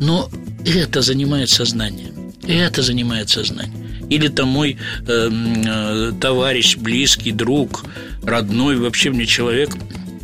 Но 0.00 0.30
это 0.64 1.02
занимает 1.02 1.50
сознание. 1.50 2.14
Это 2.48 2.80
занимает 2.80 3.28
сознание. 3.28 3.79
Или 4.10 4.28
там 4.28 4.48
мой 4.48 4.76
э, 5.06 5.30
э, 5.30 6.12
товарищ, 6.20 6.76
близкий, 6.76 7.32
друг, 7.32 7.84
родной, 8.22 8.76
вообще 8.76 9.10
мне 9.10 9.24
человек, 9.24 9.70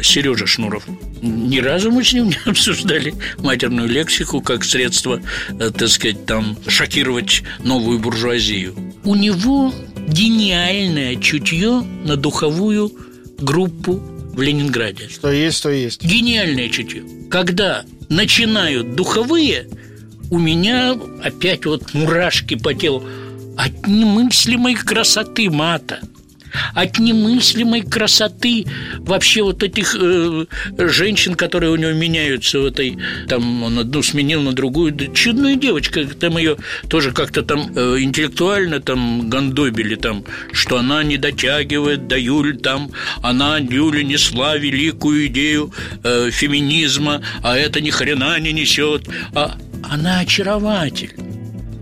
Сережа 0.03 0.47
Шнуров– 0.47 0.85
ни 1.23 1.59
разу 1.59 1.91
мы 1.91 2.05
с 2.05 2.13
ним 2.13 2.27
не 2.29 2.39
обсуждали 2.45 3.15
матерную 3.39 3.89
лексику 3.89 4.41
как 4.41 4.65
средство, 4.65 5.21
э, 5.59 5.71
так 5.71 5.89
сказать, 5.89 6.27
там 6.27 6.57
шокировать 6.67 7.43
новую 7.63 7.99
буржуазию. 7.99 8.75
У 9.05 9.15
него 9.15 9.73
гениальное 10.09 11.17
чутье 11.17 11.83
на 12.05 12.17
духовую 12.17 12.93
группу 13.39 14.03
в 14.35 14.41
Ленинграде. 14.41 15.09
Что 15.09 15.31
есть, 15.31 15.63
то 15.63 15.71
есть. 15.71 16.03
Гениальное 16.03 16.69
чутье. 16.69 17.03
Когда 17.31 17.85
начинают 18.09 18.95
духовые, 18.95 19.69
у 20.31 20.39
меня 20.39 20.97
опять 21.23 21.67
вот 21.67 21.95
мурашки 21.95 22.57
по 22.57 22.75
телу 22.75 23.05
от 23.57 23.87
немыслимой 23.87 24.75
красоты 24.75 25.51
мата– 25.51 26.01
от 26.75 26.99
немыслимой 26.99 27.83
красоты 27.83 28.67
вообще 28.99 29.43
вот 29.43 29.63
этих 29.63 29.97
э, 29.99 30.47
женщин, 30.79 31.35
которые 31.35 31.71
у 31.71 31.77
него 31.77 31.93
меняются 31.93 32.61
в 32.61 32.67
этой, 32.67 32.99
там 33.29 33.63
он 33.63 33.79
одну 33.79 34.03
сменил 34.03 34.43
на 34.43 34.53
другую, 34.53 34.95
чудная 35.15 35.57
девочка, 35.57 36.05
там 36.05 36.39
ее 36.39 36.57
тоже 36.89 37.13
как-то 37.13 37.43
там 37.43 37.71
э, 37.75 38.01
интеллектуально 38.01 38.81
там 38.81 39.29
гандобили 39.29 39.97
там, 39.97 40.25
что 40.53 40.79
она 40.79 41.03
не 41.03 41.19
дотягивает 41.19 42.09
до 42.09 42.19
Юль 42.19 42.57
там, 42.59 42.91
она 43.23 43.59
Юля 43.59 44.03
несла 44.03 44.57
великую 44.57 45.27
идею 45.27 45.73
э, 46.03 46.31
феминизма, 46.31 47.23
а 47.43 47.57
это 47.57 47.81
ни 47.81 47.91
хрена 47.91 48.39
не 48.39 48.53
несет, 48.53 49.09
а 49.35 49.57
она 49.83 50.21
очаровательна, 50.21 51.25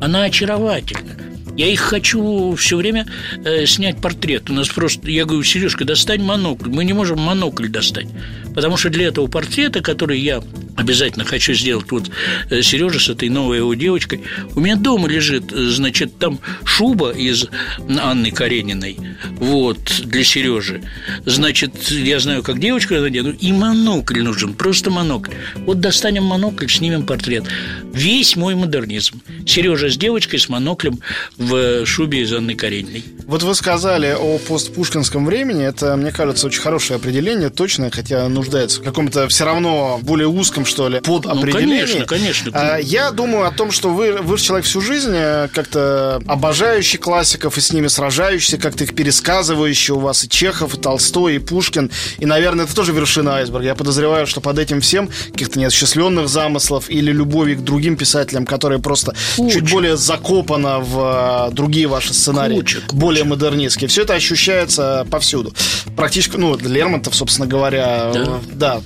она 0.01 0.25
очаровательна. 0.25 1.24
Я 1.57 1.69
их 1.69 1.81
хочу 1.81 2.55
все 2.57 2.77
время 2.77 3.07
э, 3.45 3.67
снять 3.67 4.01
портрет. 4.01 4.51
У 4.51 4.53
нас 4.53 4.69
просто, 4.69 5.11
я 5.11 5.25
говорю, 5.25 5.43
Сережка, 5.45 5.85
достань 5.85 6.23
монокль. 6.23 6.71
Мы 6.71 6.85
не 6.85 6.93
можем 6.93 7.21
монокль 7.21 7.69
достать. 7.69 8.09
Потому 8.55 8.77
что 8.77 8.91
для 8.91 9.07
этого 9.07 9.27
портрета, 9.27 9.81
который 9.81 10.21
я 10.21 10.43
обязательно 10.77 11.25
хочу 11.25 11.55
сделать, 11.55 11.91
вот 11.91 12.11
э, 12.51 12.63
Сережа 12.63 12.99
с 12.99 13.09
этой 13.09 13.29
новой 13.29 13.59
его 13.59 13.75
девочкой, 13.75 14.23
у 14.55 14.61
меня 14.61 14.77
дома 14.77 15.09
лежит, 15.09 15.53
э, 15.53 15.67
значит, 15.67 16.19
там 16.19 16.41
шуба 16.65 17.11
из 17.11 17.47
Анны 17.89 18.31
Карениной, 18.31 18.99
вот, 19.39 19.79
для 20.05 20.25
Сережи. 20.25 20.83
Значит, 21.25 21.91
я 21.91 22.19
знаю, 22.21 22.43
как 22.43 22.59
девочка 22.59 23.01
надену, 23.01 23.31
и 23.31 23.53
монокль 23.53 24.23
нужен, 24.23 24.55
просто 24.55 24.91
монокль. 24.91 25.33
Вот 25.57 25.81
достанем 25.81 26.25
монокль, 26.25 26.69
снимем 26.69 27.07
портрет. 27.07 27.45
Весь 27.93 28.37
мой 28.37 28.55
модернизм. 28.55 29.23
Сережа 29.47 29.89
с 29.89 29.97
девочкой, 29.97 30.39
с 30.39 30.49
моноклем 30.49 30.99
в 31.37 31.87
шубе 31.87 32.23
из 32.23 32.33
Анны 32.33 32.55
Карениной. 32.55 33.05
Вот 33.27 33.43
вы 33.43 33.55
сказали 33.55 34.15
о 34.19 34.39
постпушкинском 34.39 35.25
времени. 35.27 35.65
Это, 35.65 35.97
мне 35.97 36.11
кажется, 36.11 36.47
очень 36.47 36.61
хорошее 36.61 36.97
определение, 36.97 37.51
точное, 37.51 37.91
хотя 37.91 38.29
нуждается 38.29 38.81
в 38.81 38.85
каком-то 38.85 39.29
все 39.29 39.45
равно 39.45 39.99
более 40.03 40.29
узком, 40.29 40.64
что 40.65 40.89
ли, 40.89 41.01
под 41.01 41.25
ну, 41.25 41.41
конечно, 41.51 42.05
конечно. 42.07 42.51
А, 42.55 42.79
я 42.79 43.11
думаю 43.11 43.47
о 43.47 43.51
том, 43.51 43.71
что 43.71 43.91
вы, 43.91 44.13
вы 44.13 44.39
человек 44.39 44.67
всю 44.67 44.81
жизнь 44.81 45.13
э, 45.15 45.49
как-то 45.53 46.21
обожающий 46.27 46.99
классиков 46.99 47.57
и 47.59 47.61
с 47.61 47.73
ними 47.73 47.87
сражающийся, 47.87 48.59
как-то 48.59 48.85
их 48.85 48.95
пересказывающий. 48.95 49.95
У 49.95 50.01
вас 50.01 50.25
и 50.25 50.29
Чехов, 50.29 50.75
и 50.75 50.81
Толстой, 50.81 51.37
и 51.37 51.39
Пушкин. 51.39 51.91
И, 52.19 52.27
наверное, 52.27 52.65
это 52.65 52.75
тоже 52.75 52.93
вершина 52.93 53.37
айсберга. 53.37 53.67
Я 53.67 53.75
подозреваю, 53.75 54.27
что 54.27 54.41
под 54.41 54.59
этим 54.59 54.81
всем 54.81 55.09
каких-то 55.33 55.59
неосуществленных 55.59 56.29
замыслов 56.29 56.91
или 56.91 57.13
любови 57.13 57.55
к 57.55 57.61
другим 57.61 57.97
писателям, 57.97 58.47
которые 58.47 58.81
просто 58.81 59.15
Куча. 59.37 59.55
чуть 59.55 59.71
более 59.71 59.97
закопано 59.97 60.81
в 60.81 61.49
э, 61.51 61.55
другие 61.55 61.87
ваши 61.87 62.15
сценарии. 62.15 62.57
Куча, 62.57 62.81
куча. 62.81 62.97
Более 62.97 63.25
модернистские. 63.25 63.89
Все 63.89 64.03
это 64.03 64.15
ощущается 64.15 65.07
повсюду. 65.11 65.55
Практически, 65.97 66.37
ну, 66.37 66.57
Лермонтов, 66.57 67.15
собственно 67.15 67.47
говоря, 67.47 68.11
да. 68.13 68.41
да, 68.53 68.81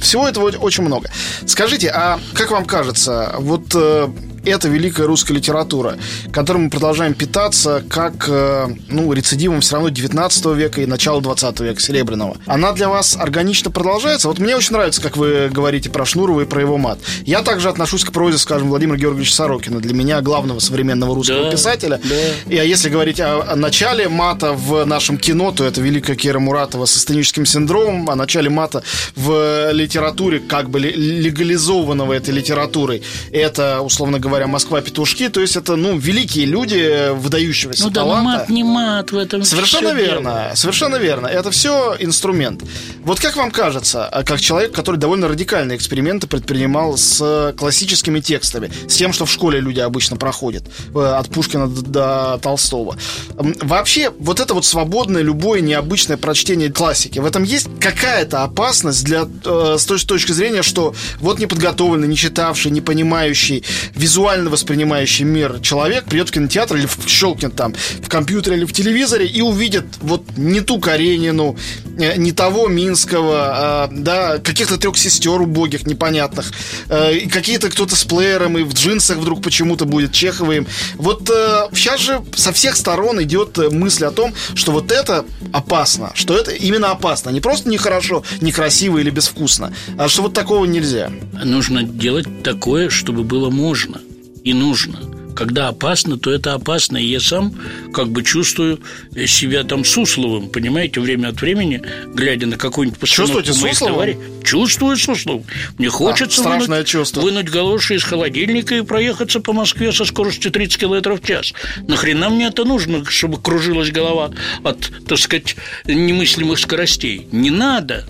всего 0.00 0.28
этого 0.28 0.50
очень 0.50 0.84
много. 0.84 1.10
Скажите, 1.46 1.88
а 1.88 2.18
как 2.34 2.50
вам 2.50 2.64
кажется, 2.64 3.34
вот 3.38 3.74
э, 3.74 4.08
это 4.44 4.68
великая 4.68 5.06
русская 5.06 5.34
литература, 5.34 5.96
которой 6.32 6.58
мы 6.58 6.70
продолжаем 6.70 7.14
питаться 7.14 7.82
как, 7.88 8.28
э, 8.28 8.68
ну, 8.88 9.12
рецидивом 9.12 9.60
все 9.60 9.74
равно 9.74 9.88
19 9.90 10.46
века 10.54 10.80
и 10.80 10.86
начала 10.86 11.20
20 11.20 11.60
века, 11.60 11.80
Серебряного. 11.80 12.36
Она 12.46 12.72
для 12.72 12.88
вас 12.88 13.16
органично 13.16 13.70
продолжается? 13.70 14.28
Вот 14.28 14.38
мне 14.38 14.56
очень 14.56 14.72
нравится, 14.72 15.00
как 15.00 15.16
вы 15.16 15.48
говорите 15.48 15.90
про 15.90 16.04
Шнурова 16.04 16.42
и 16.42 16.44
про 16.44 16.60
его 16.60 16.78
мат. 16.78 16.98
Я 17.24 17.42
также 17.42 17.68
отношусь 17.68 18.04
к 18.04 18.12
прозе, 18.12 18.38
скажем, 18.38 18.68
Владимира 18.68 18.96
Георгиевича 18.96 19.34
Сорокина, 19.34 19.80
для 19.80 19.94
меня 19.94 20.20
главного 20.20 20.58
современного 20.58 21.14
русского 21.14 21.44
да, 21.44 21.50
писателя. 21.50 22.00
Да. 22.02 22.14
И 22.52 22.58
а 22.58 22.64
если 22.64 22.88
говорить 22.88 23.20
о, 23.20 23.52
о 23.52 23.56
начале 23.56 24.08
мата 24.08 24.52
в 24.52 24.84
нашем 24.84 25.18
кино, 25.18 25.52
то 25.52 25.64
это 25.64 25.80
великая 25.80 26.16
Кира 26.16 26.38
Муратова 26.38 26.86
со 26.86 26.98
сценическим 26.98 27.46
синдромом, 27.46 28.10
о 28.10 28.16
начале 28.16 28.50
мата 28.50 28.82
в 29.14 29.70
литературе, 29.72 30.40
как 30.40 30.70
бы 30.70 30.80
легализованного 30.80 32.12
этой 32.12 32.34
литературой. 32.34 33.02
Это, 33.30 33.80
условно 33.80 34.18
говоря, 34.18 34.31
говоря, 34.32 34.46
Москва-петушки. 34.46 35.28
То 35.28 35.40
есть 35.40 35.56
это, 35.56 35.76
ну, 35.76 35.98
великие 35.98 36.46
люди 36.46 37.10
выдающегося 37.12 37.84
ну, 37.84 37.90
да, 37.90 38.00
таланта. 38.00 38.24
мат 38.24 38.48
не 38.48 38.64
мат 38.64 39.12
в 39.12 39.18
этом. 39.18 39.44
Совершенно 39.44 39.92
верно, 39.92 40.30
дело. 40.30 40.52
совершенно 40.54 40.96
верно. 40.96 41.26
Это 41.26 41.50
все 41.50 41.96
инструмент. 41.98 42.62
Вот 43.04 43.20
как 43.20 43.36
вам 43.36 43.50
кажется, 43.50 44.06
а 44.06 44.22
как 44.22 44.40
человек, 44.40 44.72
который 44.72 44.96
довольно 44.96 45.28
радикальные 45.28 45.76
эксперименты 45.76 46.26
предпринимал 46.26 46.96
с 46.96 47.54
классическими 47.58 48.20
текстами, 48.20 48.70
с 48.88 48.96
тем, 48.96 49.12
что 49.12 49.26
в 49.26 49.30
школе 49.30 49.60
люди 49.60 49.80
обычно 49.80 50.16
проходят, 50.16 50.64
э, 50.94 50.98
от 50.98 51.28
Пушкина 51.28 51.68
до 51.68 52.38
Толстого. 52.42 52.96
Вообще, 53.36 54.10
вот 54.18 54.40
это 54.40 54.54
вот 54.54 54.64
свободное, 54.64 55.22
любое 55.22 55.60
необычное 55.60 56.16
прочтение 56.16 56.72
классики, 56.72 57.18
в 57.18 57.26
этом 57.26 57.42
есть 57.42 57.68
какая-то 57.80 58.44
опасность 58.44 59.04
для, 59.04 59.28
э, 59.44 59.76
с 59.78 59.84
точки 59.84 60.32
зрения, 60.32 60.62
что 60.62 60.94
вот 61.20 61.38
неподготовленный, 61.38 62.08
не 62.08 62.16
читавший, 62.16 62.70
не 62.70 62.80
понимающий, 62.80 63.64
визуально 63.94 64.21
визуально 64.22 64.50
воспринимающий 64.50 65.24
мир 65.24 65.58
человек 65.58 66.04
придет 66.04 66.28
в 66.28 66.30
кинотеатр 66.30 66.76
или 66.76 66.88
щелкнет 67.08 67.56
там 67.56 67.74
в 67.74 68.08
компьютере 68.08 68.56
или 68.56 68.64
в 68.64 68.72
телевизоре 68.72 69.26
и 69.26 69.42
увидит 69.42 69.84
вот 70.00 70.22
не 70.36 70.60
ту 70.60 70.78
Каренину, 70.78 71.56
э, 71.98 72.16
не 72.18 72.30
того 72.30 72.68
Минского, 72.68 73.34
а, 73.34 73.88
да, 73.90 74.38
каких-то 74.38 74.78
трех 74.78 74.96
сестер 74.96 75.40
убогих, 75.40 75.86
непонятных, 75.86 76.52
э, 76.88 77.16
и 77.16 77.28
какие-то 77.28 77.68
кто-то 77.68 77.96
с 77.96 78.04
плеером 78.04 78.56
и 78.58 78.62
в 78.62 78.74
джинсах 78.74 79.18
вдруг 79.18 79.42
почему-то 79.42 79.86
будет 79.86 80.12
Чеховым. 80.12 80.68
Вот 80.94 81.28
сейчас 81.74 82.00
э, 82.00 82.04
же 82.04 82.22
со 82.36 82.52
всех 82.52 82.76
сторон 82.76 83.20
идет 83.24 83.58
мысль 83.72 84.04
о 84.04 84.12
том, 84.12 84.34
что 84.54 84.70
вот 84.70 84.92
это 84.92 85.24
опасно, 85.52 86.12
что 86.14 86.36
это 86.36 86.52
именно 86.52 86.92
опасно, 86.92 87.30
не 87.30 87.40
просто 87.40 87.68
нехорошо, 87.68 88.22
некрасиво 88.40 88.98
или 88.98 89.10
безвкусно, 89.10 89.72
а 89.98 90.08
что 90.08 90.22
вот 90.22 90.32
такого 90.32 90.64
нельзя. 90.64 91.10
Нужно 91.44 91.82
делать 91.82 92.44
такое, 92.44 92.88
чтобы 92.88 93.24
было 93.24 93.50
можно 93.50 94.00
и 94.44 94.54
нужно. 94.54 94.98
Когда 95.34 95.68
опасно, 95.68 96.18
то 96.18 96.30
это 96.30 96.52
опасно. 96.54 96.98
И 96.98 97.06
я 97.06 97.18
сам 97.18 97.54
как 97.92 98.10
бы 98.10 98.22
чувствую 98.22 98.80
себя 99.26 99.64
там 99.64 99.84
Сусловым, 99.84 100.50
понимаете, 100.50 101.00
время 101.00 101.28
от 101.28 101.40
времени, 101.40 101.82
глядя 102.08 102.46
на 102.46 102.58
какую-нибудь 102.58 103.00
постановку 103.00 103.42
Чувствуете 103.42 103.62
моих 103.62 103.78
товарищей. 103.78 104.18
Чувствую 104.44 104.96
Сусловым. 104.98 105.44
Мне 105.78 105.88
хочется 105.88 106.42
а, 106.44 106.58
вынуть, 106.58 106.86
чувство. 106.86 107.22
вынуть 107.22 107.48
галоши 107.48 107.94
из 107.94 108.04
холодильника 108.04 108.74
и 108.74 108.82
проехаться 108.82 109.40
по 109.40 109.52
Москве 109.52 109.90
со 109.92 110.04
скоростью 110.04 110.52
30 110.52 110.78
км 110.78 111.14
в 111.14 111.26
час. 111.26 111.54
Нахрена 111.88 112.28
мне 112.28 112.48
это 112.48 112.64
нужно, 112.64 113.04
чтобы 113.06 113.40
кружилась 113.40 113.90
голова 113.90 114.32
от, 114.62 114.90
так 115.06 115.18
сказать, 115.18 115.56
немыслимых 115.86 116.58
скоростей? 116.58 117.26
Не 117.32 117.50
надо, 117.50 118.04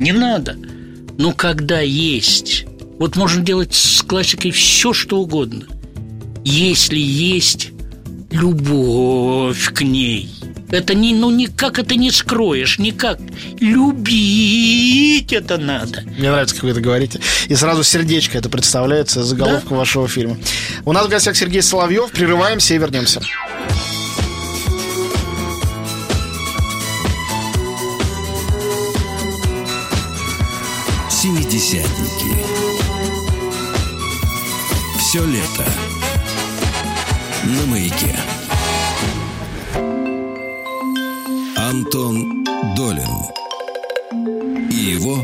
не 0.00 0.12
надо. 0.12 0.56
Но 1.16 1.32
когда 1.32 1.80
есть 1.80 2.66
вот 2.98 3.16
можно 3.16 3.42
делать 3.42 3.74
с 3.74 4.02
классикой 4.02 4.50
все, 4.50 4.92
что 4.92 5.18
угодно. 5.18 5.66
Если 6.44 6.98
есть 6.98 7.70
любовь 8.30 9.72
к 9.72 9.82
ней. 9.82 10.30
Это 10.70 10.94
не, 10.94 11.14
ну 11.14 11.30
никак 11.30 11.78
это 11.78 11.94
не 11.94 12.10
скроешь, 12.10 12.78
никак. 12.78 13.20
Любить 13.60 15.32
это 15.32 15.56
надо. 15.56 16.02
Мне 16.18 16.30
нравится, 16.30 16.54
как 16.56 16.64
вы 16.64 16.70
это 16.70 16.80
говорите. 16.80 17.20
И 17.48 17.54
сразу 17.54 17.84
сердечко 17.84 18.36
это 18.38 18.48
представляется, 18.48 19.22
заголовка 19.22 19.70
да? 19.70 19.76
вашего 19.76 20.08
фильма. 20.08 20.36
У 20.84 20.92
нас 20.92 21.06
в 21.06 21.10
гостях 21.10 21.36
Сергей 21.36 21.62
Соловьев. 21.62 22.10
Прерываемся 22.10 22.74
и 22.74 22.78
вернемся. 22.78 23.20
Семидесятники. 31.08 32.36
Все 34.98 35.24
лето 35.24 35.64
на 37.46 37.66
маяке. 37.66 38.16
Антон 41.56 42.44
Долин 42.76 43.14
и 44.70 44.74
его 44.74 45.18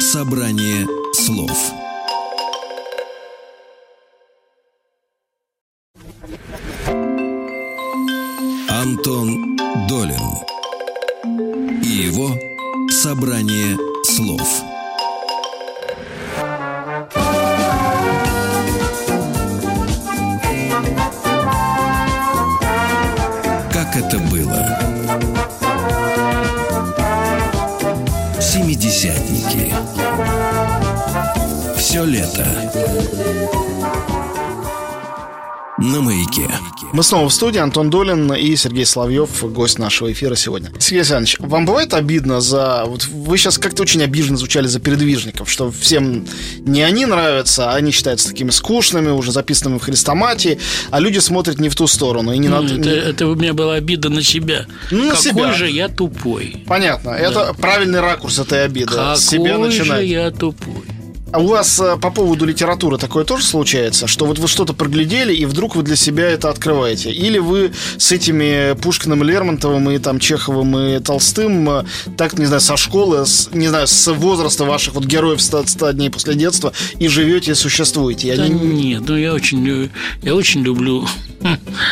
собрание 0.00 0.86
слов. 1.12 1.72
Антон 8.68 9.56
Долин 9.88 10.26
и 11.82 11.88
его 11.88 12.30
собрание 12.90 13.76
слов. 14.04 14.75
Семидесятники. 28.76 29.72
Все 31.78 32.04
лето. 32.04 32.44
На 35.86 36.00
маяке. 36.00 36.48
Мы 36.92 37.04
снова 37.04 37.28
в 37.28 37.32
студии. 37.32 37.58
Антон 37.58 37.90
Долин 37.90 38.32
и 38.32 38.56
Сергей 38.56 38.84
Соловьев, 38.84 39.44
гость 39.52 39.78
нашего 39.78 40.10
эфира 40.10 40.34
сегодня. 40.34 40.72
Сергей 40.80 41.00
Александрович, 41.00 41.36
вам 41.38 41.64
бывает 41.64 41.94
обидно 41.94 42.40
за... 42.40 42.82
Вот 42.86 43.06
вы 43.06 43.38
сейчас 43.38 43.56
как-то 43.56 43.82
очень 43.82 44.02
обиженно 44.02 44.36
звучали 44.36 44.66
за 44.66 44.80
передвижников, 44.80 45.48
что 45.48 45.70
всем 45.70 46.26
не 46.60 46.82
они 46.82 47.06
нравятся, 47.06 47.70
а 47.70 47.76
они 47.76 47.92
считаются 47.92 48.28
такими 48.28 48.50
скучными, 48.50 49.10
уже 49.10 49.30
записанными 49.30 49.78
в 49.78 49.82
хрестоматии, 49.82 50.58
а 50.90 50.98
люди 50.98 51.20
смотрят 51.20 51.60
не 51.60 51.68
в 51.68 51.76
ту 51.76 51.86
сторону. 51.86 52.32
И 52.32 52.38
не 52.38 52.48
ну, 52.48 52.62
на... 52.62 52.66
это, 52.66 52.90
это 52.90 53.26
у 53.28 53.36
меня 53.36 53.54
была 53.54 53.74
обида 53.74 54.08
на 54.08 54.24
себя. 54.24 54.66
Ну, 54.90 55.04
на 55.04 55.14
Какой 55.14 55.22
себя. 55.22 55.52
же 55.52 55.70
я 55.70 55.88
тупой. 55.88 56.64
Понятно. 56.66 57.12
Да. 57.12 57.18
Это 57.18 57.54
правильный 57.54 58.00
ракурс 58.00 58.40
этой 58.40 58.64
обиды. 58.64 58.88
Какой 58.88 59.18
себя 59.18 59.56
начинать. 59.56 60.00
же 60.00 60.04
я 60.04 60.32
тупой. 60.32 60.95
А 61.32 61.40
у 61.40 61.48
вас 61.48 61.80
э, 61.80 61.96
по 61.96 62.10
поводу 62.10 62.46
литературы 62.46 62.98
такое 62.98 63.24
тоже 63.24 63.44
случается, 63.44 64.06
что 64.06 64.26
вот 64.26 64.38
вы 64.38 64.46
что-то 64.46 64.74
проглядели, 64.74 65.34
и 65.34 65.44
вдруг 65.44 65.74
вы 65.74 65.82
для 65.82 65.96
себя 65.96 66.30
это 66.30 66.50
открываете? 66.50 67.10
Или 67.10 67.38
вы 67.38 67.72
с 67.98 68.12
этими 68.12 68.74
Пушкиным, 68.80 69.24
Лермонтовым 69.24 69.90
и 69.90 69.98
там 69.98 70.20
Чеховым 70.20 70.78
и 70.78 71.00
Толстым 71.00 71.68
э, 71.68 71.84
так, 72.16 72.38
не 72.38 72.46
знаю, 72.46 72.60
со 72.60 72.76
школы, 72.76 73.26
с, 73.26 73.50
не 73.52 73.66
знаю, 73.66 73.88
с 73.88 74.12
возраста 74.12 74.64
ваших 74.64 74.94
вот 74.94 75.04
героев 75.04 75.42
100, 75.42 75.66
100 75.66 75.92
дней 75.92 76.10
после 76.10 76.34
детства 76.34 76.72
и 77.00 77.08
живете, 77.08 77.52
и 77.52 77.54
существуете? 77.54 78.28
Я 78.28 78.36
да 78.36 78.46
не... 78.46 78.66
Нет, 78.66 79.02
ну 79.08 79.16
я 79.16 79.34
очень, 79.34 79.90
я 80.22 80.34
очень 80.34 80.62
люблю 80.62 81.06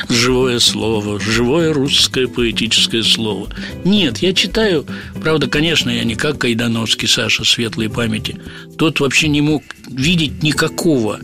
живое 0.09 0.59
слово, 0.59 1.21
живое 1.21 1.73
русское 1.73 2.27
поэтическое 2.27 3.03
слово. 3.03 3.49
Нет, 3.85 4.19
я 4.19 4.33
читаю, 4.33 4.87
правда, 5.23 5.49
конечно, 5.49 5.91
я 5.91 6.05
не 6.05 6.15
как 6.15 6.39
Кайдановский 6.39 7.09
Саша 7.09 7.45
светлой 7.45 7.89
памяти. 7.89 8.39
Тот 8.79 9.01
вообще 9.01 9.24
не 9.29 9.41
мог 9.41 9.63
видеть 9.89 10.43
никакого 10.43 11.21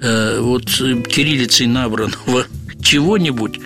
э, 0.00 0.38
вот 0.40 0.66
кириллицей 0.66 1.66
набранного 1.66 2.46
чего-нибудь, 2.82 3.58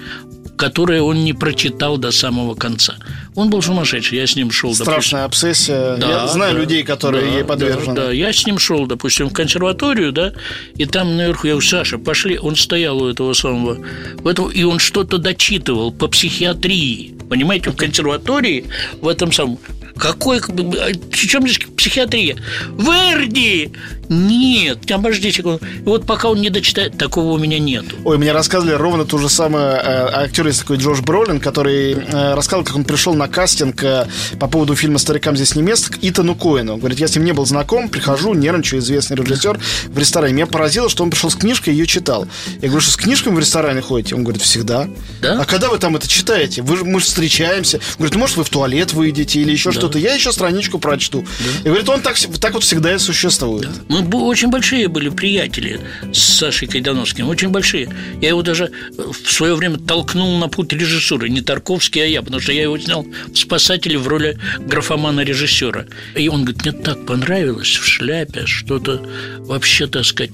которое 0.59 1.01
он 1.03 1.25
не 1.25 1.33
прочитал 1.33 1.97
до 1.97 2.11
самого 2.11 2.55
конца. 2.55 2.97
Он 3.35 3.49
был 3.51 3.63
сумасшедший, 3.63 4.19
я 4.19 4.27
с 4.27 4.35
ним 4.35 4.51
шел. 4.51 4.75
Страшная 4.75 5.23
допустим. 5.23 5.49
обсессия. 5.51 5.97
Да, 5.97 6.09
я 6.09 6.27
знаю 6.27 6.55
да, 6.55 6.61
людей, 6.61 6.83
которые 6.83 7.25
да, 7.25 7.37
ей 7.37 7.45
подвержены. 7.45 7.95
Да, 7.95 8.07
да, 8.07 8.13
я 8.13 8.33
с 8.33 8.45
ним 8.45 8.59
шел, 8.59 8.87
допустим, 8.87 9.31
в 9.31 9.33
консерваторию, 9.33 10.13
да, 10.13 10.33
и 10.75 10.85
там 10.85 11.17
наверху 11.17 11.47
я 11.47 11.53
говорю, 11.55 11.69
Саша, 11.69 11.99
пошли. 11.99 12.39
Он 12.39 12.57
стоял 12.57 13.01
у 13.01 13.09
этого 13.09 13.33
самого, 13.33 13.79
в 14.17 14.27
этом, 14.27 14.51
и 14.51 14.65
он 14.65 14.81
что-то 14.81 15.19
дочитывал 15.19 15.93
по 15.93 16.09
психиатрии. 16.09 17.15
Понимаете, 17.31 17.71
в 17.71 17.77
консерватории, 17.77 18.65
в 19.01 19.07
этом 19.07 19.31
самом 19.33 19.59
какой, 19.99 20.41
в 20.41 21.13
чем 21.13 21.47
здесь 21.47 21.61
психиатрия? 21.77 22.37
Верди! 22.79 23.73
Нет, 24.09 24.79
секунду. 24.87 25.61
И 25.65 25.85
вот 25.85 26.07
пока 26.07 26.29
он 26.29 26.41
не 26.41 26.51
дочитает, 26.51 26.97
такого 26.97 27.33
у 27.33 27.39
меня 27.39 27.59
нет. 27.59 27.85
Ой, 28.05 28.17
мне 28.19 28.33
рассказывали 28.33 28.75
ровно 28.75 29.05
то 29.05 29.19
же 29.19 29.29
самое. 29.29 29.81
Э, 29.83 30.09
актер 30.25 30.47
есть 30.47 30.61
такой 30.61 30.79
Джош 30.79 31.01
Бролин, 31.01 31.41
который 31.41 31.93
э, 31.93 32.35
рассказал, 32.35 32.65
как 32.65 32.77
он 32.77 32.85
пришел 32.85 33.15
на 33.15 33.29
кастинг 33.29 33.83
э, 33.83 34.07
по 34.41 34.49
поводу 34.49 34.75
фильма 34.75 34.99
«Старикам 34.99 35.37
здесь 35.37 35.55
не 35.57 35.63
место» 35.63 35.93
к 35.93 35.99
Итану 36.01 36.35
Коэну. 36.35 36.79
Говорит, 36.79 36.99
я 36.99 37.09
с 37.09 37.17
ним 37.17 37.25
не 37.25 37.33
был 37.33 37.45
знаком, 37.45 37.89
прихожу, 37.89 38.35
нервничаю, 38.35 38.81
известный 38.81 39.17
режиссер 39.17 39.61
в 39.87 39.99
ресторане. 39.99 40.33
Меня 40.33 40.47
поразило, 40.47 40.89
что 40.89 41.03
он 41.03 41.11
пришел 41.11 41.31
с 41.31 41.37
книжкой 41.37 41.75
и 41.75 41.77
ее 41.77 41.87
читал. 41.87 42.27
Я 42.63 42.69
говорю, 42.69 42.81
что 42.81 42.93
с 42.93 42.97
книжками 42.97 43.35
в 43.35 43.39
ресторане 43.39 43.83
ходите? 43.83 44.15
Он 44.15 44.25
говорит, 44.25 44.43
всегда. 44.43 44.89
Да? 45.21 45.43
А 45.43 45.45
когда 45.45 45.69
вы 45.69 45.79
там 45.79 45.97
это 45.97 46.09
читаете? 46.09 46.63
Вы, 46.63 46.85
мы 46.85 47.01
же 47.01 47.07
встречаемся. 47.07 47.77
Он 47.77 47.83
говорит, 47.99 48.15
ну, 48.15 48.21
может, 48.21 48.37
вы 48.37 48.45
в 48.45 48.49
туалет 48.49 48.95
выйдете 48.95 49.41
или 49.41 49.53
еще 49.53 49.71
да. 49.71 49.79
что-то. 49.79 49.88
Я 49.97 50.15
еще 50.15 50.33
страничку 50.33 50.79
прочту. 50.79 51.23
Да. 51.23 51.61
И 51.61 51.65
говорит, 51.65 51.89
он 51.89 52.01
так, 52.01 52.17
так 52.41 52.55
вот 52.55 52.65
всегда 52.65 52.95
и 52.95 52.99
существует. 52.99 53.69
Да. 53.89 53.97
Мы 54.01 54.23
очень 54.25 54.49
большие 54.49 54.89
были 54.89 55.09
приятели 55.09 55.81
с 56.13 56.19
Сашей 56.19 56.69
Кайдановским, 56.69 57.29
очень 57.29 57.49
большие. 57.49 57.89
Я 58.21 58.29
его 58.31 58.43
даже 58.43 58.71
в 58.97 59.31
свое 59.31 59.55
время 59.55 59.79
толкнул 59.79 60.37
на 60.39 60.49
путь 60.49 60.73
режиссуры, 60.73 61.29
не 61.29 61.41
Тарковский, 61.41 62.03
а 62.03 62.07
я, 62.07 62.23
потому 62.23 62.41
что 62.41 62.53
я 62.53 62.63
его 62.63 62.79
снял 62.79 63.07
в 63.33 63.37
«Спасателе» 63.37 63.99
в 63.99 64.09
роли 64.09 64.39
графомана-режиссера. 64.59 65.87
И 66.15 66.29
он 66.29 66.45
говорит, 66.45 66.63
мне 66.63 66.73
так 66.73 67.07
понравилось 67.07 67.77
в 67.77 67.85
шляпе, 67.87 68.47
что-то 68.47 69.03
вообще, 69.39 69.87
так 69.87 70.05
сказать, 70.05 70.33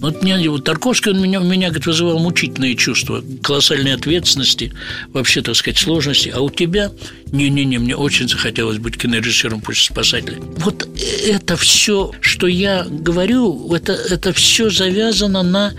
вот 0.00 0.22
мне, 0.22 0.48
вот 0.48 0.64
Тарковский, 0.64 1.12
он 1.12 1.20
меня, 1.20 1.40
меня 1.40 1.68
говорит, 1.68 1.86
вызывал 1.86 2.18
мучительные 2.18 2.76
чувства, 2.76 3.22
колоссальной 3.42 3.94
ответственности, 3.94 4.72
вообще, 5.12 5.42
так 5.42 5.56
сказать, 5.56 5.78
сложности. 5.78 6.28
А 6.28 6.40
у 6.40 6.50
тебя, 6.50 6.92
не-не-не, 7.32 7.78
мне 7.78 7.96
очень 7.96 8.28
захотелось 8.28 8.78
быть 8.78 8.96
кинорежиссером 8.96 9.60
после 9.60 9.82
«Спасателя». 9.82 10.38
Вот 10.58 10.88
это 11.26 11.56
все, 11.56 12.12
что 12.20 12.46
я 12.46 12.86
говорю, 12.88 13.72
это, 13.74 13.92
это 13.92 14.32
все 14.32 14.70
завязано 14.70 15.42
на 15.42 15.74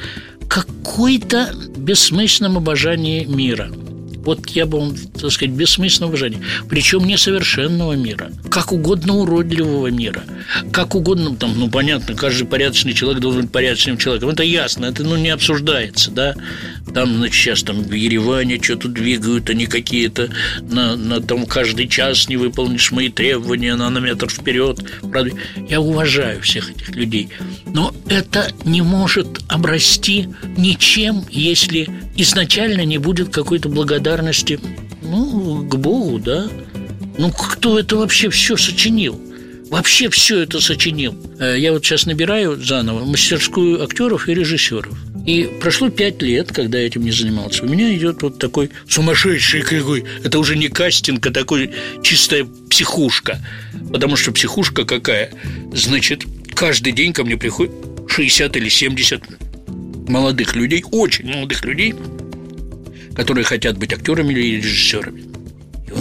какой-то 0.47 1.53
бессмысленном 1.77 2.57
обожании 2.57 3.25
мира– 3.25 3.71
вот 4.23 4.49
я 4.49 4.65
бы, 4.65 4.93
так 5.19 5.31
сказать, 5.31 5.53
бессмысленного 5.53 6.09
уважения. 6.09 6.41
Причем 6.69 7.05
несовершенного 7.05 7.93
мира. 7.93 8.31
Как 8.49 8.71
угодно 8.71 9.15
уродливого 9.15 9.87
мира. 9.87 10.23
Как 10.71 10.95
угодно, 10.95 11.35
там, 11.35 11.57
ну, 11.57 11.69
понятно, 11.69 12.15
каждый 12.15 12.45
порядочный 12.45 12.93
человек 12.93 13.21
должен 13.21 13.43
быть 13.43 13.51
порядочным 13.51 13.97
человеком. 13.97 14.29
Это 14.29 14.43
ясно, 14.43 14.85
это, 14.85 15.03
ну, 15.03 15.15
не 15.17 15.29
обсуждается, 15.29 16.11
да. 16.11 16.35
Там, 16.93 17.17
значит, 17.17 17.35
сейчас 17.35 17.63
там 17.63 17.83
в 17.83 17.93
Ереване 17.93 18.61
что-то 18.61 18.87
двигают, 18.87 19.49
они 19.49 19.65
какие-то 19.65 20.29
на, 20.61 20.95
на 20.95 21.21
там 21.21 21.45
каждый 21.45 21.87
час 21.87 22.29
не 22.29 22.37
выполнишь 22.37 22.91
мои 22.91 23.09
требования 23.09 23.75
на, 23.75 23.89
на 23.89 23.99
метр 23.99 24.29
вперед. 24.29 24.79
Правда, 25.11 25.31
я 25.67 25.81
уважаю 25.81 26.41
всех 26.41 26.71
этих 26.71 26.95
людей. 26.95 27.29
Но 27.65 27.93
это 28.07 28.51
не 28.65 28.81
может 28.81 29.39
обрасти 29.47 30.29
ничем, 30.57 31.23
если 31.29 31.89
изначально 32.15 32.85
не 32.85 32.97
будет 32.97 33.29
какой-то 33.29 33.69
благодарности 33.69 34.59
ну, 35.01 35.67
к 35.67 35.75
Богу, 35.75 36.19
да? 36.19 36.47
Ну, 37.17 37.31
кто 37.31 37.79
это 37.79 37.97
вообще 37.97 38.29
все 38.29 38.55
сочинил? 38.55 39.19
Вообще 39.69 40.09
все 40.09 40.39
это 40.41 40.59
сочинил. 40.59 41.15
Э, 41.39 41.55
я 41.57 41.71
вот 41.71 41.85
сейчас 41.85 42.05
набираю 42.05 42.55
заново 42.57 43.05
мастерскую 43.05 43.83
актеров 43.83 44.27
и 44.27 44.33
режиссеров. 44.33 44.97
И 45.25 45.49
прошло 45.61 45.89
пять 45.89 46.21
лет, 46.21 46.51
когда 46.51 46.79
я 46.79 46.87
этим 46.87 47.03
не 47.03 47.11
занимался. 47.11 47.63
У 47.63 47.67
меня 47.67 47.95
идет 47.95 48.23
вот 48.23 48.39
такой 48.39 48.71
сумасшедший 48.87 49.61
какой. 49.61 50.05
Это 50.23 50.39
уже 50.39 50.57
не 50.57 50.69
кастинг, 50.69 51.25
а 51.27 51.31
такой 51.31 51.71
чистая 52.01 52.47
психушка. 52.69 53.39
Потому 53.91 54.15
что 54.15 54.31
психушка 54.31 54.85
какая? 54.85 55.31
Значит, 55.73 56.23
каждый 56.55 56.93
день 56.93 57.13
ко 57.13 57.23
мне 57.23 57.37
приходит 57.37 57.73
60 58.07 58.57
или 58.57 58.69
70 58.69 59.21
молодых 60.09 60.55
людей, 60.55 60.83
очень 60.91 61.31
молодых 61.31 61.63
людей, 61.63 61.93
которые 63.15 63.45
хотят 63.45 63.77
быть 63.77 63.93
актерами 63.93 64.33
или 64.33 64.57
режиссерами. 64.57 65.28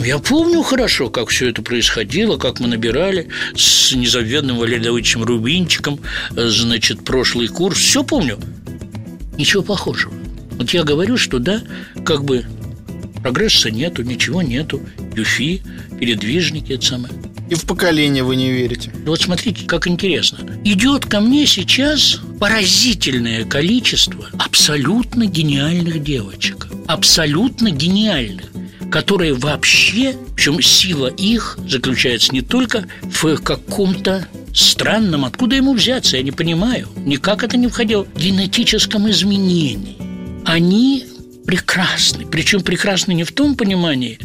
Я 0.04 0.18
помню 0.18 0.62
хорошо, 0.62 1.10
как 1.10 1.28
все 1.28 1.48
это 1.50 1.62
происходило, 1.62 2.36
как 2.36 2.60
мы 2.60 2.68
набирали 2.68 3.28
с 3.54 3.92
незабвенным 3.92 4.58
Валерием 4.58 4.84
Давыдовичем 4.84 5.22
Рубинчиком, 5.22 6.00
значит, 6.30 7.04
прошлый 7.04 7.48
курс. 7.48 7.78
Все 7.78 8.04
помню. 8.04 8.38
Ничего 9.36 9.62
похожего. 9.62 10.12
Вот 10.52 10.70
я 10.70 10.82
говорю, 10.82 11.16
что 11.16 11.38
да, 11.38 11.62
как 12.04 12.24
бы 12.24 12.44
прогресса 13.22 13.70
нету, 13.70 14.02
ничего 14.02 14.42
нету, 14.42 14.82
юфи, 15.14 15.62
передвижники, 15.98 16.72
это 16.72 16.84
самое. 16.84 17.14
И 17.48 17.54
в 17.54 17.64
поколение 17.64 18.22
вы 18.22 18.36
не 18.36 18.50
верите. 18.50 18.92
Вот 19.06 19.22
смотрите, 19.22 19.64
как 19.64 19.86
интересно. 19.86 20.38
Идет 20.64 21.06
ко 21.06 21.20
мне 21.20 21.46
сейчас 21.46 22.20
поразительное 22.38 23.44
количество 23.44 24.28
абсолютно 24.38 25.26
гениальных 25.26 26.02
девочек. 26.02 26.68
Абсолютно 26.86 27.70
гениальных 27.70 28.50
которые 28.90 29.34
вообще, 29.34 30.16
причем 30.34 30.62
сила 30.62 31.08
их 31.08 31.58
заключается 31.68 32.32
не 32.32 32.42
только 32.42 32.86
в 33.02 33.36
каком-то 33.36 34.26
странном, 34.54 35.24
откуда 35.24 35.56
ему 35.56 35.74
взяться, 35.74 36.16
я 36.16 36.22
не 36.22 36.32
понимаю, 36.32 36.88
никак 36.96 37.44
это 37.44 37.56
не 37.56 37.68
входило, 37.68 38.06
генетическом 38.16 39.10
изменении. 39.10 39.96
Они 40.44 41.06
прекрасны, 41.46 42.26
причем 42.26 42.62
прекрасны 42.62 43.12
не 43.12 43.24
в 43.24 43.32
том 43.32 43.56
понимании, 43.56 44.18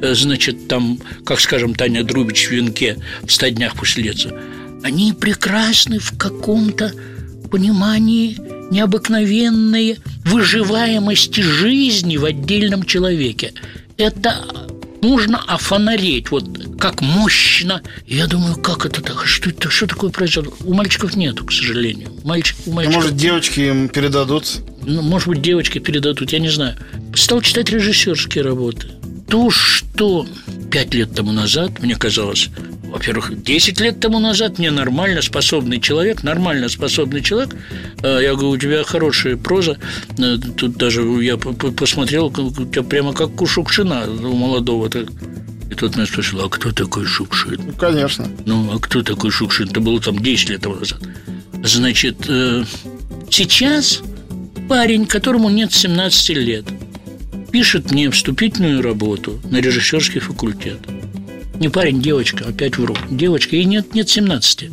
э, 0.00 0.14
значит, 0.14 0.68
там, 0.68 0.98
как, 1.24 1.40
скажем, 1.40 1.74
Таня 1.74 2.04
Друбич 2.04 2.48
в 2.48 2.50
венке 2.52 2.96
в 3.22 3.32
ста 3.32 3.50
днях 3.50 3.74
после 3.76 4.02
они 4.82 5.12
прекрасны 5.12 5.98
в 5.98 6.16
каком-то 6.16 6.92
понимании 7.50 8.36
необыкновенной 8.70 9.98
выживаемости 10.24 11.40
жизни 11.40 12.16
в 12.16 12.24
отдельном 12.24 12.84
человеке. 12.84 13.52
Это 14.00 14.42
нужно 15.02 15.44
офонарить, 15.46 16.30
вот 16.30 16.44
как 16.78 17.02
мощно. 17.02 17.82
Я 18.06 18.26
думаю, 18.26 18.56
как 18.56 18.86
это 18.86 19.02
так? 19.02 19.26
Что 19.26 19.50
это? 19.50 19.68
Что 19.68 19.86
такое 19.86 20.08
произошло? 20.08 20.54
У 20.64 20.72
мальчиков 20.72 21.16
нету, 21.16 21.44
к 21.44 21.52
сожалению. 21.52 22.08
Мальчик, 22.24 22.56
у 22.64 22.72
мальчиков... 22.72 23.02
Может, 23.02 23.16
девочки 23.16 23.60
им 23.60 23.90
передадут? 23.90 24.62
Ну, 24.86 25.02
может 25.02 25.28
быть, 25.28 25.42
девочки 25.42 25.80
передадут, 25.80 26.32
я 26.32 26.38
не 26.38 26.48
знаю. 26.48 26.78
Стал 27.14 27.42
читать 27.42 27.68
режиссерские 27.68 28.42
работы. 28.42 28.88
То, 29.28 29.50
что 29.50 30.26
пять 30.70 30.94
лет 30.94 31.14
тому 31.14 31.32
назад 31.32 31.82
мне 31.82 31.94
казалось 31.94 32.48
во-первых, 32.90 33.42
10 33.42 33.80
лет 33.80 34.00
тому 34.00 34.18
назад 34.18 34.58
мне 34.58 34.70
нормально 34.70 35.22
способный 35.22 35.80
человек, 35.80 36.22
нормально 36.22 36.68
способный 36.68 37.22
человек, 37.22 37.54
э, 38.02 38.18
я 38.22 38.34
говорю, 38.34 38.50
у 38.50 38.56
тебя 38.56 38.82
хорошая 38.84 39.36
проза, 39.36 39.78
э, 40.18 40.36
тут 40.56 40.76
даже 40.76 41.02
я 41.22 41.36
посмотрел, 41.36 42.26
у 42.26 42.50
тебя 42.66 42.82
прямо 42.82 43.12
как 43.12 43.40
у 43.40 43.46
Шукшина, 43.46 44.10
у 44.10 44.34
молодого. 44.34 44.88
И 44.88 45.74
тот 45.74 45.94
меня 45.94 46.06
спросил, 46.06 46.40
а 46.44 46.48
кто 46.48 46.72
такой 46.72 47.06
Шукшин? 47.06 47.60
Ну, 47.64 47.72
конечно. 47.74 48.26
Ну, 48.44 48.72
а 48.74 48.78
кто 48.80 49.02
такой 49.02 49.30
Шукшин? 49.30 49.68
Это 49.68 49.80
было 49.80 50.00
там 50.00 50.18
10 50.18 50.50
лет 50.50 50.66
назад. 50.66 51.00
Значит, 51.62 52.24
э, 52.28 52.64
сейчас 53.30 54.02
парень, 54.68 55.06
которому 55.06 55.48
нет 55.48 55.72
17 55.72 56.30
лет, 56.30 56.64
пишет 57.52 57.92
мне 57.92 58.10
вступительную 58.10 58.82
работу 58.82 59.40
на 59.44 59.58
режиссерский 59.58 60.20
факультет– 60.20 60.78
не 61.60 61.68
парень, 61.68 62.00
девочка, 62.00 62.46
опять 62.48 62.78
вру. 62.78 62.96
Девочка, 63.10 63.54
ей 63.54 63.66
нет, 63.66 63.94
нет 63.94 64.08
17. 64.08 64.70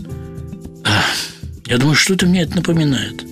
Я 1.68 1.78
думаю, 1.78 1.96
что-то 1.96 2.26
мне 2.26 2.44
это 2.44 2.56
напоминает. 2.56 3.26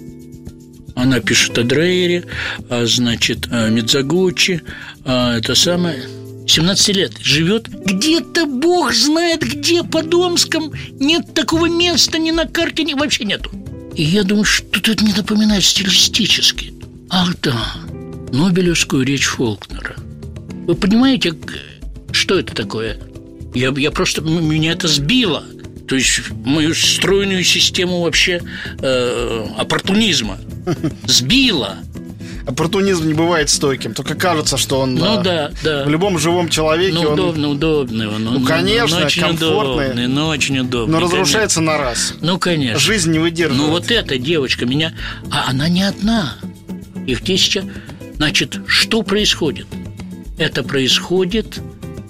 Она 0.93 1.21
пишет 1.21 1.57
о 1.57 1.63
Дрейере, 1.63 2.25
а, 2.69 2.85
значит, 2.85 3.47
о 3.51 3.69
Мидзагучи, 3.69 4.61
а, 5.05 5.37
это 5.37 5.55
самое... 5.55 6.03
17 6.47 6.95
лет 6.95 7.13
живет 7.21 7.67
где-то, 7.69 8.45
бог 8.45 8.93
знает 8.93 9.41
где, 9.41 9.83
по 9.83 10.03
Домском 10.03 10.71
Нет 10.99 11.33
такого 11.33 11.67
места 11.67 12.19
ни 12.19 12.29
на 12.29 12.45
карте, 12.45 12.83
ни 12.83 12.93
вообще 12.93 13.25
нету 13.25 13.49
И 13.95 14.03
я 14.03 14.23
думаю, 14.23 14.43
что-то 14.43 14.91
это 14.91 15.03
мне 15.03 15.15
напоминает 15.15 15.63
стилистически 15.63 16.71
Ах 17.09 17.35
да, 17.41 17.73
Нобелевскую 18.31 19.03
речь 19.03 19.25
Фолкнера 19.25 19.95
Вы 20.67 20.75
понимаете, 20.75 21.33
что 22.11 22.37
это 22.37 22.53
такое? 22.53 22.99
Я, 23.55 23.73
я 23.75 23.91
просто... 23.91 24.21
Меня 24.21 24.73
это 24.73 24.87
сбило. 24.87 25.43
То 25.87 25.95
есть 25.95 26.29
мою 26.31 26.73
стройную 26.73 27.43
систему 27.43 28.01
вообще 28.01 28.41
э, 28.79 29.47
оппортунизма 29.57 30.37
сбило. 31.05 31.77
Оппортунизм 32.47 33.07
не 33.07 33.13
бывает 33.13 33.49
стойким, 33.49 33.95
только 33.95 34.13
кажется, 34.13 34.57
что 34.57 34.79
он 34.79 34.93
ну, 34.95 35.21
да, 35.23 35.51
да. 35.63 35.83
в 35.83 35.89
любом 35.89 36.19
живом 36.19 36.49
человеке. 36.49 36.93
Ну, 36.93 37.01
он... 37.09 37.13
удобно, 37.13 37.49
удобно. 37.49 38.05
Ну, 38.19 38.39
ну 38.39 38.45
конечно, 38.45 38.99
ну, 38.99 39.05
очень 39.05 39.21
комфортный. 39.23 39.85
Удобный, 39.85 40.07
ну, 40.07 40.27
очень 40.27 40.59
удобно. 40.59 40.99
Но 40.99 41.03
разрушается 41.03 41.59
конечно. 41.59 41.77
на 41.77 41.83
раз. 41.83 42.13
Ну, 42.21 42.37
конечно. 42.37 42.79
Жизнь 42.79 43.11
не 43.11 43.19
выдерживает. 43.19 43.67
Ну, 43.67 43.71
вот 43.71 43.89
эта 43.89 44.19
девочка 44.19 44.67
меня... 44.67 44.93
А 45.31 45.49
она 45.49 45.67
не 45.69 45.81
одна. 45.81 46.35
Их 47.07 47.21
тысяча... 47.21 47.63
Значит, 48.17 48.59
что 48.67 49.01
происходит? 49.01 49.67
Это 50.37 50.63
происходит 50.63 51.59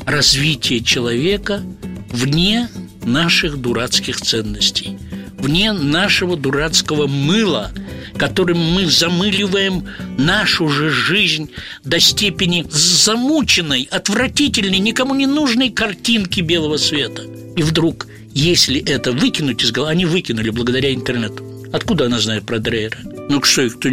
развитие 0.05 0.81
человека 0.81 1.63
вне 2.11 2.69
наших 3.03 3.57
дурацких 3.57 4.19
ценностей, 4.21 4.97
вне 5.37 5.73
нашего 5.73 6.37
дурацкого 6.37 7.07
мыла, 7.07 7.71
которым 8.17 8.57
мы 8.57 8.85
замыливаем 8.85 9.87
нашу 10.17 10.69
же 10.69 10.89
жизнь 10.89 11.51
до 11.83 11.99
степени 11.99 12.65
замученной, 12.69 13.87
отвратительной, 13.91 14.79
никому 14.79 15.13
не 15.15 15.27
нужной 15.27 15.69
картинки 15.69 16.39
белого 16.41 16.77
света. 16.77 17.23
И 17.55 17.61
вдруг, 17.61 18.07
если 18.33 18.79
это 18.81 19.11
выкинуть 19.11 19.63
из 19.63 19.71
головы, 19.71 19.91
они 19.91 20.05
выкинули 20.05 20.49
благодаря 20.49 20.93
интернету. 20.93 21.43
Откуда 21.73 22.05
она 22.05 22.19
знает 22.19 22.45
про 22.45 22.59
Дрейера? 22.59 22.97
Ну 23.29 23.43
что, 23.43 23.69
кто 23.69 23.89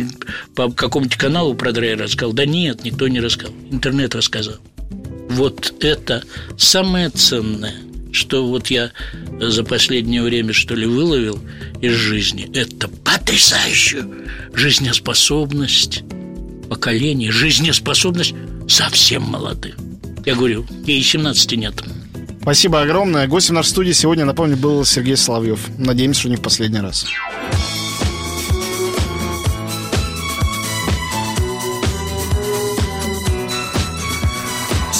по 0.54 0.70
какому-нибудь 0.70 1.18
каналу 1.18 1.54
про 1.54 1.72
Дрейера 1.72 2.04
рассказал? 2.04 2.32
Да 2.32 2.46
нет, 2.46 2.84
никто 2.84 3.08
не 3.08 3.18
рассказал. 3.20 3.54
Интернет 3.70 4.14
рассказал 4.14 4.58
вот 5.32 5.74
это 5.80 6.22
самое 6.56 7.10
ценное, 7.10 7.74
что 8.12 8.46
вот 8.46 8.68
я 8.68 8.92
за 9.40 9.64
последнее 9.64 10.22
время, 10.22 10.52
что 10.52 10.74
ли, 10.74 10.86
выловил 10.86 11.38
из 11.80 11.92
жизни, 11.92 12.50
это 12.54 12.88
потрясающая 12.88 14.06
жизнеспособность 14.54 16.02
поколения, 16.68 17.30
жизнеспособность 17.30 18.34
совсем 18.68 19.22
молодых. 19.22 19.76
Я 20.24 20.34
говорю, 20.34 20.66
ей 20.86 21.02
17 21.02 21.52
нет. 21.52 21.82
Спасибо 22.42 22.82
огромное. 22.82 23.26
Гостем 23.26 23.54
нашей 23.54 23.70
студии 23.70 23.92
сегодня, 23.92 24.24
напомню, 24.24 24.56
был 24.56 24.84
Сергей 24.84 25.16
Соловьев. 25.16 25.60
Надеемся, 25.78 26.20
что 26.20 26.28
не 26.28 26.36
в 26.36 26.42
последний 26.42 26.80
раз. 26.80 27.06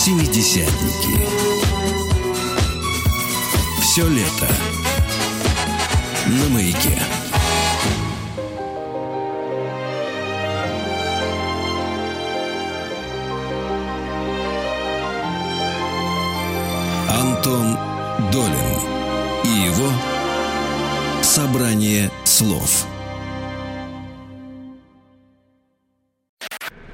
Семидесятники. 0.05 1.29
Все 3.81 4.09
лето 4.09 4.49
на 6.27 6.49
маяке. 6.49 7.01
Антон 17.09 17.79
Долин 18.33 18.55
и 19.45 19.67
его 19.69 19.89
собрание 21.23 22.11
слов. 22.25 22.92